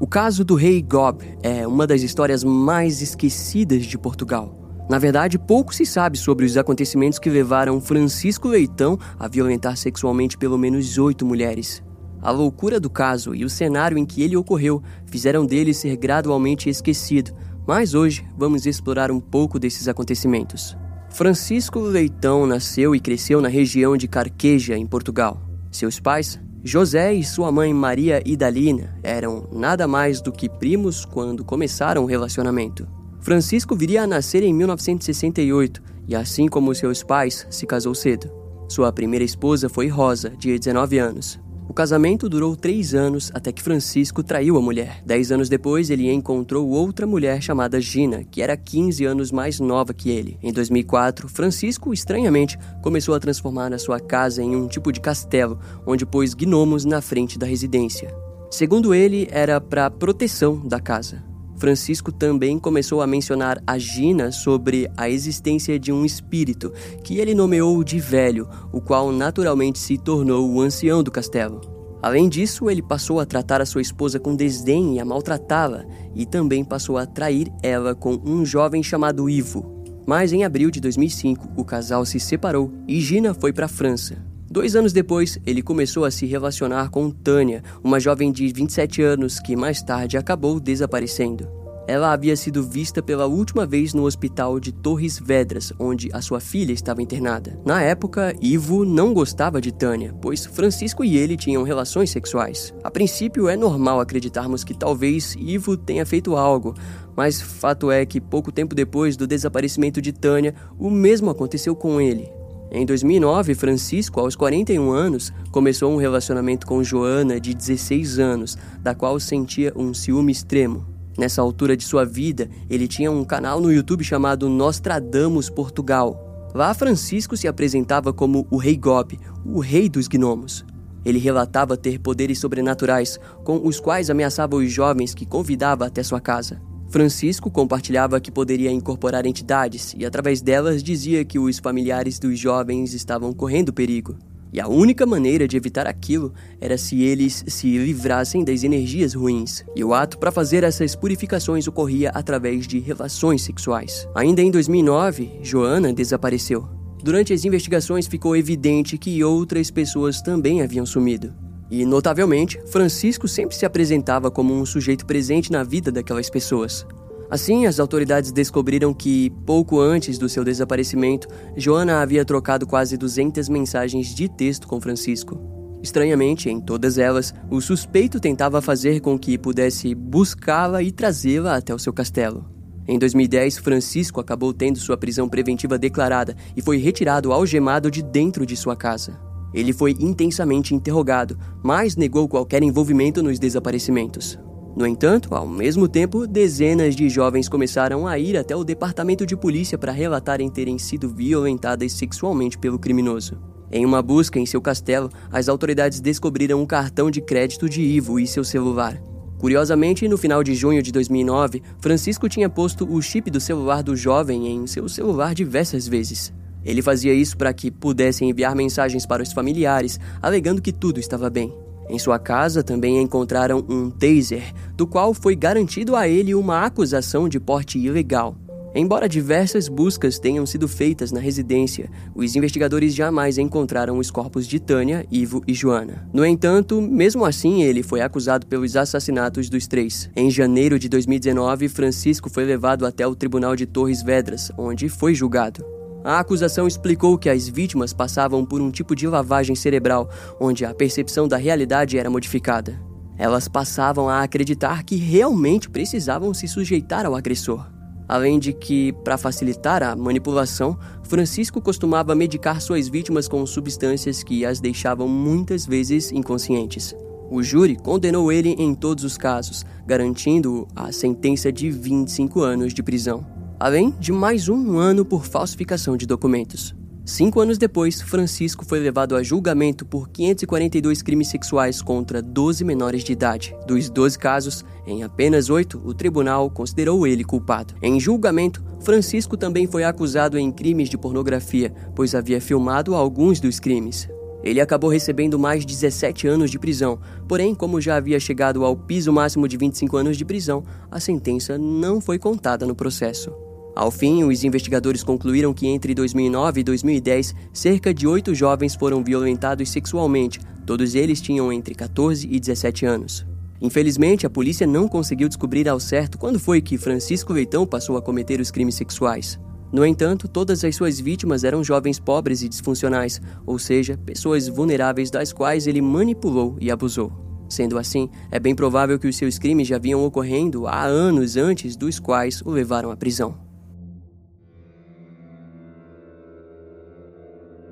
O 0.00 0.06
caso 0.06 0.44
do 0.44 0.54
rei 0.54 0.80
Gob 0.80 1.24
é 1.42 1.66
uma 1.66 1.84
das 1.84 2.02
histórias 2.02 2.44
mais 2.44 3.02
esquecidas 3.02 3.84
de 3.84 3.98
Portugal. 3.98 4.56
Na 4.88 4.96
verdade, 4.96 5.36
pouco 5.36 5.74
se 5.74 5.84
sabe 5.84 6.16
sobre 6.16 6.46
os 6.46 6.56
acontecimentos 6.56 7.18
que 7.18 7.28
levaram 7.28 7.80
Francisco 7.80 8.46
Leitão 8.46 8.96
a 9.18 9.26
violentar 9.26 9.76
sexualmente 9.76 10.38
pelo 10.38 10.56
menos 10.56 10.98
oito 10.98 11.26
mulheres. 11.26 11.82
A 12.22 12.30
loucura 12.30 12.78
do 12.78 12.88
caso 12.88 13.34
e 13.34 13.44
o 13.44 13.50
cenário 13.50 13.98
em 13.98 14.06
que 14.06 14.22
ele 14.22 14.36
ocorreu 14.36 14.80
fizeram 15.04 15.44
dele 15.44 15.74
ser 15.74 15.96
gradualmente 15.96 16.70
esquecido, 16.70 17.32
mas 17.66 17.92
hoje 17.92 18.24
vamos 18.36 18.66
explorar 18.66 19.10
um 19.10 19.18
pouco 19.18 19.58
desses 19.58 19.88
acontecimentos. 19.88 20.76
Francisco 21.10 21.80
Leitão 21.80 22.46
nasceu 22.46 22.94
e 22.94 23.00
cresceu 23.00 23.40
na 23.40 23.48
região 23.48 23.96
de 23.96 24.06
Carqueja, 24.06 24.76
em 24.76 24.86
Portugal. 24.86 25.42
Seus 25.72 25.98
pais 25.98 26.38
José 26.64 27.14
e 27.14 27.24
sua 27.24 27.52
mãe 27.52 27.72
Maria 27.72 28.20
Idalina 28.26 28.98
eram 29.02 29.48
nada 29.52 29.86
mais 29.86 30.20
do 30.20 30.32
que 30.32 30.48
primos 30.48 31.04
quando 31.04 31.44
começaram 31.44 32.02
o 32.02 32.06
relacionamento. 32.06 32.86
Francisco 33.20 33.76
viria 33.76 34.02
a 34.02 34.06
nascer 34.06 34.42
em 34.42 34.52
1968 34.52 35.80
e, 36.08 36.16
assim 36.16 36.48
como 36.48 36.74
seus 36.74 37.02
pais, 37.02 37.46
se 37.48 37.64
casou 37.64 37.94
cedo. 37.94 38.30
Sua 38.68 38.92
primeira 38.92 39.24
esposa 39.24 39.68
foi 39.68 39.86
Rosa, 39.88 40.30
de 40.30 40.58
19 40.58 40.98
anos. 40.98 41.40
Casamento 41.78 42.28
durou 42.28 42.56
três 42.56 42.92
anos 42.92 43.30
até 43.32 43.52
que 43.52 43.62
Francisco 43.62 44.20
traiu 44.20 44.56
a 44.56 44.60
mulher. 44.60 45.00
Dez 45.06 45.30
anos 45.30 45.48
depois, 45.48 45.90
ele 45.90 46.10
encontrou 46.10 46.68
outra 46.68 47.06
mulher 47.06 47.40
chamada 47.40 47.80
Gina, 47.80 48.24
que 48.24 48.42
era 48.42 48.56
15 48.56 49.04
anos 49.04 49.30
mais 49.30 49.60
nova 49.60 49.94
que 49.94 50.10
ele. 50.10 50.36
Em 50.42 50.52
2004, 50.52 51.28
Francisco, 51.28 51.94
estranhamente, 51.94 52.58
começou 52.82 53.14
a 53.14 53.20
transformar 53.20 53.72
a 53.72 53.78
sua 53.78 54.00
casa 54.00 54.42
em 54.42 54.56
um 54.56 54.66
tipo 54.66 54.90
de 54.90 55.00
castelo, 55.00 55.60
onde 55.86 56.04
pôs 56.04 56.34
gnomos 56.34 56.84
na 56.84 57.00
frente 57.00 57.38
da 57.38 57.46
residência. 57.46 58.12
Segundo 58.50 58.92
ele, 58.92 59.28
era 59.30 59.60
para 59.60 59.88
proteção 59.88 60.58
da 60.66 60.80
casa. 60.80 61.22
Francisco 61.58 62.10
também 62.10 62.58
começou 62.58 63.00
a 63.00 63.06
mencionar 63.06 63.62
a 63.64 63.78
Gina 63.78 64.32
sobre 64.32 64.90
a 64.96 65.08
existência 65.08 65.78
de 65.78 65.92
um 65.92 66.04
espírito, 66.04 66.72
que 67.04 67.18
ele 67.18 67.36
nomeou 67.36 67.84
de 67.84 68.00
velho, 68.00 68.48
o 68.72 68.80
qual 68.80 69.12
naturalmente 69.12 69.78
se 69.78 69.96
tornou 69.96 70.50
o 70.50 70.60
ancião 70.60 71.04
do 71.04 71.10
castelo. 71.12 71.77
Além 72.00 72.28
disso, 72.28 72.70
ele 72.70 72.82
passou 72.82 73.18
a 73.18 73.26
tratar 73.26 73.60
a 73.60 73.66
sua 73.66 73.82
esposa 73.82 74.20
com 74.20 74.36
desdém 74.36 74.96
e 74.96 75.00
a 75.00 75.04
maltratá-la, 75.04 75.84
e 76.14 76.24
também 76.24 76.64
passou 76.64 76.96
a 76.96 77.04
trair 77.04 77.52
ela 77.62 77.94
com 77.94 78.20
um 78.24 78.44
jovem 78.44 78.82
chamado 78.82 79.28
Ivo. 79.28 79.82
Mas 80.06 80.32
em 80.32 80.44
abril 80.44 80.70
de 80.70 80.80
2005, 80.80 81.48
o 81.56 81.64
casal 81.64 82.06
se 82.06 82.18
separou 82.18 82.72
e 82.86 83.00
Gina 83.00 83.34
foi 83.34 83.52
para 83.52 83.66
a 83.66 83.68
França. 83.68 84.16
Dois 84.50 84.74
anos 84.74 84.94
depois, 84.94 85.38
ele 85.44 85.60
começou 85.60 86.06
a 86.06 86.10
se 86.10 86.24
relacionar 86.24 86.88
com 86.88 87.10
Tânia, 87.10 87.62
uma 87.84 88.00
jovem 88.00 88.32
de 88.32 88.50
27 88.50 89.02
anos 89.02 89.38
que 89.38 89.54
mais 89.54 89.82
tarde 89.82 90.16
acabou 90.16 90.58
desaparecendo. 90.58 91.67
Ela 91.88 92.12
havia 92.12 92.36
sido 92.36 92.62
vista 92.62 93.02
pela 93.02 93.24
última 93.24 93.64
vez 93.64 93.94
no 93.94 94.04
hospital 94.04 94.60
de 94.60 94.72
Torres 94.72 95.18
Vedras, 95.18 95.72
onde 95.78 96.10
a 96.12 96.20
sua 96.20 96.38
filha 96.38 96.70
estava 96.70 97.00
internada. 97.00 97.58
Na 97.64 97.80
época, 97.80 98.36
Ivo 98.42 98.84
não 98.84 99.14
gostava 99.14 99.58
de 99.58 99.72
Tânia, 99.72 100.14
pois 100.20 100.44
Francisco 100.44 101.02
e 101.02 101.16
ele 101.16 101.34
tinham 101.34 101.62
relações 101.62 102.10
sexuais. 102.10 102.74
A 102.84 102.90
princípio, 102.90 103.48
é 103.48 103.56
normal 103.56 104.00
acreditarmos 104.00 104.64
que 104.64 104.74
talvez 104.74 105.34
Ivo 105.40 105.78
tenha 105.78 106.04
feito 106.04 106.36
algo, 106.36 106.74
mas 107.16 107.40
fato 107.40 107.90
é 107.90 108.04
que 108.04 108.20
pouco 108.20 108.52
tempo 108.52 108.74
depois 108.74 109.16
do 109.16 109.26
desaparecimento 109.26 110.02
de 110.02 110.12
Tânia, 110.12 110.54
o 110.78 110.90
mesmo 110.90 111.30
aconteceu 111.30 111.74
com 111.74 111.98
ele. 111.98 112.30
Em 112.70 112.84
2009, 112.84 113.54
Francisco, 113.54 114.20
aos 114.20 114.36
41 114.36 114.90
anos, 114.90 115.32
começou 115.50 115.90
um 115.90 115.96
relacionamento 115.96 116.66
com 116.66 116.84
Joana, 116.84 117.40
de 117.40 117.54
16 117.54 118.18
anos, 118.18 118.58
da 118.82 118.94
qual 118.94 119.18
sentia 119.18 119.72
um 119.74 119.94
ciúme 119.94 120.32
extremo. 120.32 120.97
Nessa 121.18 121.42
altura 121.42 121.76
de 121.76 121.82
sua 121.82 122.04
vida, 122.04 122.48
ele 122.70 122.86
tinha 122.86 123.10
um 123.10 123.24
canal 123.24 123.60
no 123.60 123.72
YouTube 123.72 124.04
chamado 124.04 124.48
Nostradamus 124.48 125.50
Portugal. 125.50 126.48
Lá, 126.54 126.72
Francisco 126.72 127.36
se 127.36 127.48
apresentava 127.48 128.12
como 128.12 128.46
o 128.48 128.56
Rei 128.56 128.76
Gob, 128.76 129.18
o 129.44 129.58
Rei 129.58 129.88
dos 129.88 130.06
Gnomos. 130.06 130.64
Ele 131.04 131.18
relatava 131.18 131.76
ter 131.76 131.98
poderes 131.98 132.38
sobrenaturais, 132.38 133.18
com 133.42 133.60
os 133.66 133.80
quais 133.80 134.10
ameaçava 134.10 134.54
os 134.54 134.70
jovens 134.70 135.12
que 135.12 135.26
convidava 135.26 135.86
até 135.86 136.04
sua 136.04 136.20
casa. 136.20 136.62
Francisco 136.88 137.50
compartilhava 137.50 138.20
que 138.20 138.30
poderia 138.30 138.70
incorporar 138.70 139.26
entidades 139.26 139.94
e, 139.98 140.06
através 140.06 140.40
delas, 140.40 140.82
dizia 140.84 141.24
que 141.24 141.38
os 141.38 141.58
familiares 141.58 142.20
dos 142.20 142.38
jovens 142.38 142.94
estavam 142.94 143.32
correndo 143.32 143.72
perigo. 143.72 144.16
E 144.52 144.60
a 144.60 144.68
única 144.68 145.04
maneira 145.04 145.46
de 145.46 145.56
evitar 145.56 145.86
aquilo 145.86 146.32
era 146.60 146.78
se 146.78 147.02
eles 147.02 147.44
se 147.46 147.76
livrassem 147.78 148.44
das 148.44 148.64
energias 148.64 149.14
ruins. 149.14 149.64
E 149.76 149.84
o 149.84 149.92
ato 149.92 150.18
para 150.18 150.32
fazer 150.32 150.64
essas 150.64 150.96
purificações 150.96 151.66
ocorria 151.66 152.10
através 152.10 152.66
de 152.66 152.78
relações 152.78 153.42
sexuais. 153.42 154.08
Ainda 154.14 154.40
em 154.40 154.50
2009, 154.50 155.40
Joana 155.42 155.92
desapareceu. 155.92 156.68
Durante 157.02 157.32
as 157.32 157.44
investigações 157.44 158.06
ficou 158.06 158.36
evidente 158.36 158.98
que 158.98 159.22
outras 159.22 159.70
pessoas 159.70 160.20
também 160.20 160.62
haviam 160.62 160.84
sumido. 160.84 161.32
E, 161.70 161.84
notavelmente, 161.84 162.58
Francisco 162.66 163.28
sempre 163.28 163.54
se 163.54 163.66
apresentava 163.66 164.30
como 164.30 164.54
um 164.54 164.64
sujeito 164.64 165.04
presente 165.04 165.52
na 165.52 165.62
vida 165.62 165.92
daquelas 165.92 166.30
pessoas. 166.30 166.86
Assim, 167.30 167.66
as 167.66 167.78
autoridades 167.78 168.32
descobriram 168.32 168.94
que, 168.94 169.30
pouco 169.44 169.78
antes 169.80 170.16
do 170.16 170.28
seu 170.28 170.42
desaparecimento, 170.42 171.28
Joana 171.56 172.00
havia 172.00 172.24
trocado 172.24 172.66
quase 172.66 172.96
200 172.96 173.48
mensagens 173.50 174.14
de 174.14 174.28
texto 174.28 174.66
com 174.66 174.80
Francisco. 174.80 175.38
Estranhamente, 175.82 176.48
em 176.48 176.58
todas 176.58 176.96
elas, 176.96 177.34
o 177.50 177.60
suspeito 177.60 178.18
tentava 178.18 178.62
fazer 178.62 179.00
com 179.00 179.18
que 179.18 179.36
pudesse 179.36 179.94
buscá-la 179.94 180.82
e 180.82 180.90
trazê-la 180.90 181.56
até 181.56 181.74
o 181.74 181.78
seu 181.78 181.92
castelo. 181.92 182.46
Em 182.88 182.98
2010, 182.98 183.58
Francisco 183.58 184.18
acabou 184.18 184.54
tendo 184.54 184.78
sua 184.78 184.96
prisão 184.96 185.28
preventiva 185.28 185.78
declarada 185.78 186.34
e 186.56 186.62
foi 186.62 186.78
retirado 186.78 187.32
algemado 187.32 187.90
de 187.90 188.02
dentro 188.02 188.46
de 188.46 188.56
sua 188.56 188.74
casa. 188.74 189.20
Ele 189.52 189.74
foi 189.74 189.94
intensamente 190.00 190.74
interrogado, 190.74 191.38
mas 191.62 191.96
negou 191.96 192.26
qualquer 192.26 192.62
envolvimento 192.62 193.22
nos 193.22 193.38
desaparecimentos. 193.38 194.38
No 194.78 194.86
entanto, 194.86 195.34
ao 195.34 195.44
mesmo 195.44 195.88
tempo, 195.88 196.24
dezenas 196.24 196.94
de 196.94 197.08
jovens 197.08 197.48
começaram 197.48 198.06
a 198.06 198.16
ir 198.16 198.36
até 198.36 198.54
o 198.54 198.62
departamento 198.62 199.26
de 199.26 199.36
polícia 199.36 199.76
para 199.76 199.90
relatarem 199.90 200.48
terem 200.48 200.78
sido 200.78 201.08
violentadas 201.08 201.90
sexualmente 201.94 202.56
pelo 202.56 202.78
criminoso. 202.78 203.36
Em 203.72 203.84
uma 203.84 204.00
busca 204.00 204.38
em 204.38 204.46
seu 204.46 204.60
castelo, 204.60 205.10
as 205.32 205.48
autoridades 205.48 205.98
descobriram 205.98 206.62
um 206.62 206.64
cartão 206.64 207.10
de 207.10 207.20
crédito 207.20 207.68
de 207.68 207.82
Ivo 207.82 208.20
e 208.20 208.26
seu 208.28 208.44
celular. 208.44 209.02
Curiosamente, 209.40 210.06
no 210.06 210.16
final 210.16 210.44
de 210.44 210.54
junho 210.54 210.80
de 210.80 210.92
2009, 210.92 211.60
Francisco 211.80 212.28
tinha 212.28 212.48
posto 212.48 212.88
o 212.88 213.02
chip 213.02 213.32
do 213.32 213.40
celular 213.40 213.82
do 213.82 213.96
jovem 213.96 214.46
em 214.46 214.64
seu 214.68 214.88
celular 214.88 215.34
diversas 215.34 215.88
vezes. 215.88 216.32
Ele 216.64 216.82
fazia 216.82 217.12
isso 217.12 217.36
para 217.36 217.52
que 217.52 217.68
pudessem 217.68 218.30
enviar 218.30 218.54
mensagens 218.54 219.04
para 219.04 219.24
os 219.24 219.32
familiares, 219.32 219.98
alegando 220.22 220.62
que 220.62 220.72
tudo 220.72 221.00
estava 221.00 221.28
bem. 221.28 221.52
Em 221.88 221.98
sua 221.98 222.18
casa 222.18 222.62
também 222.62 223.00
encontraram 223.00 223.64
um 223.68 223.90
taser, 223.90 224.52
do 224.76 224.86
qual 224.86 225.14
foi 225.14 225.34
garantido 225.34 225.96
a 225.96 226.06
ele 226.06 226.34
uma 226.34 226.64
acusação 226.64 227.28
de 227.28 227.40
porte 227.40 227.78
ilegal. 227.78 228.36
Embora 228.74 229.08
diversas 229.08 229.66
buscas 229.66 230.18
tenham 230.18 230.44
sido 230.44 230.68
feitas 230.68 231.10
na 231.10 231.18
residência, 231.18 231.90
os 232.14 232.36
investigadores 232.36 232.94
jamais 232.94 233.38
encontraram 233.38 233.98
os 233.98 234.10
corpos 234.10 234.46
de 234.46 234.60
Tânia, 234.60 235.06
Ivo 235.10 235.42
e 235.46 235.54
Joana. 235.54 236.06
No 236.12 236.24
entanto, 236.24 236.80
mesmo 236.80 237.24
assim, 237.24 237.62
ele 237.62 237.82
foi 237.82 238.02
acusado 238.02 238.46
pelos 238.46 238.76
assassinatos 238.76 239.48
dos 239.48 239.66
três. 239.66 240.10
Em 240.14 240.30
janeiro 240.30 240.78
de 240.78 240.88
2019, 240.88 241.68
Francisco 241.68 242.28
foi 242.28 242.44
levado 242.44 242.84
até 242.84 243.06
o 243.06 243.16
Tribunal 243.16 243.56
de 243.56 243.66
Torres 243.66 244.02
Vedras, 244.02 244.52
onde 244.58 244.88
foi 244.88 245.14
julgado. 245.14 245.77
A 246.08 246.20
acusação 246.20 246.66
explicou 246.66 247.18
que 247.18 247.28
as 247.28 247.46
vítimas 247.46 247.92
passavam 247.92 248.42
por 248.42 248.62
um 248.62 248.70
tipo 248.70 248.96
de 248.96 249.06
lavagem 249.06 249.54
cerebral, 249.54 250.08
onde 250.40 250.64
a 250.64 250.72
percepção 250.72 251.28
da 251.28 251.36
realidade 251.36 251.98
era 251.98 252.08
modificada. 252.08 252.80
Elas 253.18 253.46
passavam 253.46 254.08
a 254.08 254.22
acreditar 254.22 254.84
que 254.84 254.96
realmente 254.96 255.68
precisavam 255.68 256.32
se 256.32 256.48
sujeitar 256.48 257.04
ao 257.04 257.14
agressor. 257.14 257.70
Além 258.08 258.38
de 258.38 258.54
que, 258.54 258.90
para 259.04 259.18
facilitar 259.18 259.82
a 259.82 259.94
manipulação, 259.94 260.78
Francisco 261.02 261.60
costumava 261.60 262.14
medicar 262.14 262.62
suas 262.62 262.88
vítimas 262.88 263.28
com 263.28 263.44
substâncias 263.44 264.22
que 264.22 264.46
as 264.46 264.60
deixavam 264.60 265.06
muitas 265.06 265.66
vezes 265.66 266.10
inconscientes. 266.10 266.96
O 267.30 267.42
júri 267.42 267.76
condenou 267.76 268.32
ele 268.32 268.56
em 268.58 268.74
todos 268.74 269.04
os 269.04 269.18
casos, 269.18 269.62
garantindo 269.86 270.66
a 270.74 270.90
sentença 270.90 271.52
de 271.52 271.70
25 271.70 272.40
anos 272.40 272.72
de 272.72 272.82
prisão, 272.82 273.26
além 273.58 273.92
de 273.98 274.12
mais 274.12 274.48
um 274.48 274.78
ano 274.78 275.04
por 275.04 275.26
falsificação 275.26 275.96
de 275.96 276.06
documentos. 276.06 276.74
Cinco 277.04 277.40
anos 277.40 277.56
depois, 277.56 278.02
Francisco 278.02 278.66
foi 278.66 278.78
levado 278.78 279.16
a 279.16 279.22
julgamento 279.22 279.86
por 279.86 280.10
542 280.10 281.00
crimes 281.00 281.28
sexuais 281.28 281.80
contra 281.80 282.20
12 282.20 282.62
menores 282.64 283.02
de 283.02 283.12
idade. 283.12 283.56
Dos 283.66 283.88
12 283.88 284.18
casos, 284.18 284.62
em 284.86 285.02
apenas 285.02 285.48
oito, 285.48 285.80
o 285.86 285.94
tribunal 285.94 286.50
considerou 286.50 287.06
ele 287.06 287.24
culpado. 287.24 287.74
Em 287.82 287.98
julgamento, 287.98 288.62
Francisco 288.80 289.38
também 289.38 289.66
foi 289.66 289.84
acusado 289.84 290.38
em 290.38 290.52
crimes 290.52 290.90
de 290.90 290.98
pornografia, 290.98 291.72
pois 291.96 292.14
havia 292.14 292.42
filmado 292.42 292.94
alguns 292.94 293.40
dos 293.40 293.58
crimes. 293.58 294.06
Ele 294.44 294.60
acabou 294.60 294.90
recebendo 294.90 295.38
mais 295.38 295.64
17 295.64 296.28
anos 296.28 296.50
de 296.50 296.58
prisão, 296.58 297.00
porém, 297.26 297.54
como 297.54 297.80
já 297.80 297.96
havia 297.96 298.20
chegado 298.20 298.64
ao 298.66 298.76
piso 298.76 299.10
máximo 299.12 299.48
de 299.48 299.56
25 299.56 299.96
anos 299.96 300.16
de 300.16 300.26
prisão, 300.26 300.62
a 300.90 301.00
sentença 301.00 301.56
não 301.56 302.02
foi 302.02 302.18
contada 302.18 302.66
no 302.66 302.74
processo. 302.74 303.47
Ao 303.74 303.90
fim, 303.90 304.24
os 304.24 304.42
investigadores 304.42 305.02
concluíram 305.04 305.54
que 305.54 305.66
entre 305.66 305.94
2009 305.94 306.60
e 306.60 306.64
2010, 306.64 307.34
cerca 307.52 307.94
de 307.94 308.06
oito 308.06 308.34
jovens 308.34 308.74
foram 308.74 309.04
violentados 309.04 309.70
sexualmente, 309.70 310.40
todos 310.66 310.94
eles 310.94 311.20
tinham 311.20 311.52
entre 311.52 311.74
14 311.74 312.28
e 312.30 312.40
17 312.40 312.84
anos. 312.84 313.26
Infelizmente, 313.60 314.26
a 314.26 314.30
polícia 314.30 314.66
não 314.66 314.86
conseguiu 314.86 315.28
descobrir 315.28 315.68
ao 315.68 315.80
certo 315.80 316.18
quando 316.18 316.38
foi 316.38 316.60
que 316.60 316.78
Francisco 316.78 317.32
Leitão 317.32 317.66
passou 317.66 317.96
a 317.96 318.02
cometer 318.02 318.40
os 318.40 318.50
crimes 318.50 318.74
sexuais. 318.74 319.38
No 319.72 319.84
entanto, 319.84 320.28
todas 320.28 320.64
as 320.64 320.74
suas 320.76 320.98
vítimas 320.98 321.44
eram 321.44 321.62
jovens 321.62 321.98
pobres 321.98 322.42
e 322.42 322.48
disfuncionais, 322.48 323.20
ou 323.44 323.58
seja, 323.58 323.98
pessoas 323.98 324.48
vulneráveis 324.48 325.10
das 325.10 325.32
quais 325.32 325.66
ele 325.66 325.82
manipulou 325.82 326.56
e 326.60 326.70
abusou. 326.70 327.12
Sendo 327.48 327.78
assim, 327.78 328.08
é 328.30 328.38
bem 328.38 328.54
provável 328.54 328.98
que 328.98 329.08
os 329.08 329.16
seus 329.16 329.38
crimes 329.38 329.66
já 329.68 329.78
vinham 329.78 330.04
ocorrendo 330.04 330.66
há 330.66 330.84
anos 330.84 331.36
antes 331.36 331.76
dos 331.76 331.98
quais 331.98 332.42
o 332.42 332.50
levaram 332.50 332.90
à 332.90 332.96
prisão. 332.96 333.47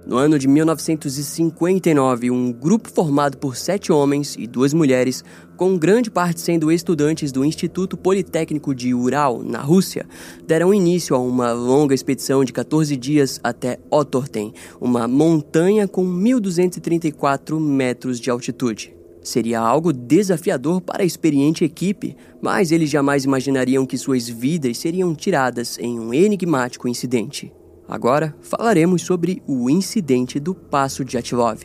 No 0.06 0.18
ano 0.18 0.38
de 0.38 0.46
1959, 0.46 2.30
um 2.30 2.52
grupo 2.52 2.88
formado 2.88 3.36
por 3.38 3.56
sete 3.56 3.90
homens 3.90 4.36
e 4.38 4.46
duas 4.46 4.72
mulheres, 4.72 5.24
com 5.56 5.76
grande 5.76 6.12
parte 6.12 6.40
sendo 6.40 6.70
estudantes 6.70 7.32
do 7.32 7.44
Instituto 7.44 7.96
Politécnico 7.96 8.72
de 8.72 8.94
Ural, 8.94 9.42
na 9.42 9.60
Rússia, 9.60 10.06
deram 10.46 10.72
início 10.72 11.16
a 11.16 11.18
uma 11.18 11.50
longa 11.52 11.92
expedição 11.92 12.44
de 12.44 12.52
14 12.52 12.96
dias 12.96 13.40
até 13.42 13.80
Otorten, 13.90 14.54
uma 14.80 15.08
montanha 15.08 15.88
com 15.88 16.06
1.234 16.06 17.58
metros 17.58 18.20
de 18.20 18.30
altitude. 18.30 18.94
Seria 19.24 19.58
algo 19.58 19.92
desafiador 19.92 20.80
para 20.80 21.02
a 21.02 21.06
experiente 21.06 21.64
equipe, 21.64 22.16
mas 22.40 22.70
eles 22.70 22.88
jamais 22.88 23.24
imaginariam 23.24 23.84
que 23.84 23.98
suas 23.98 24.28
vidas 24.28 24.78
seriam 24.78 25.12
tiradas 25.16 25.80
em 25.80 25.98
um 25.98 26.14
enigmático 26.14 26.86
incidente. 26.86 27.52
Agora 27.88 28.34
falaremos 28.40 29.02
sobre 29.02 29.42
o 29.46 29.70
incidente 29.70 30.40
do 30.40 30.54
Passo 30.54 31.04
de 31.04 31.16
Atilov. 31.16 31.62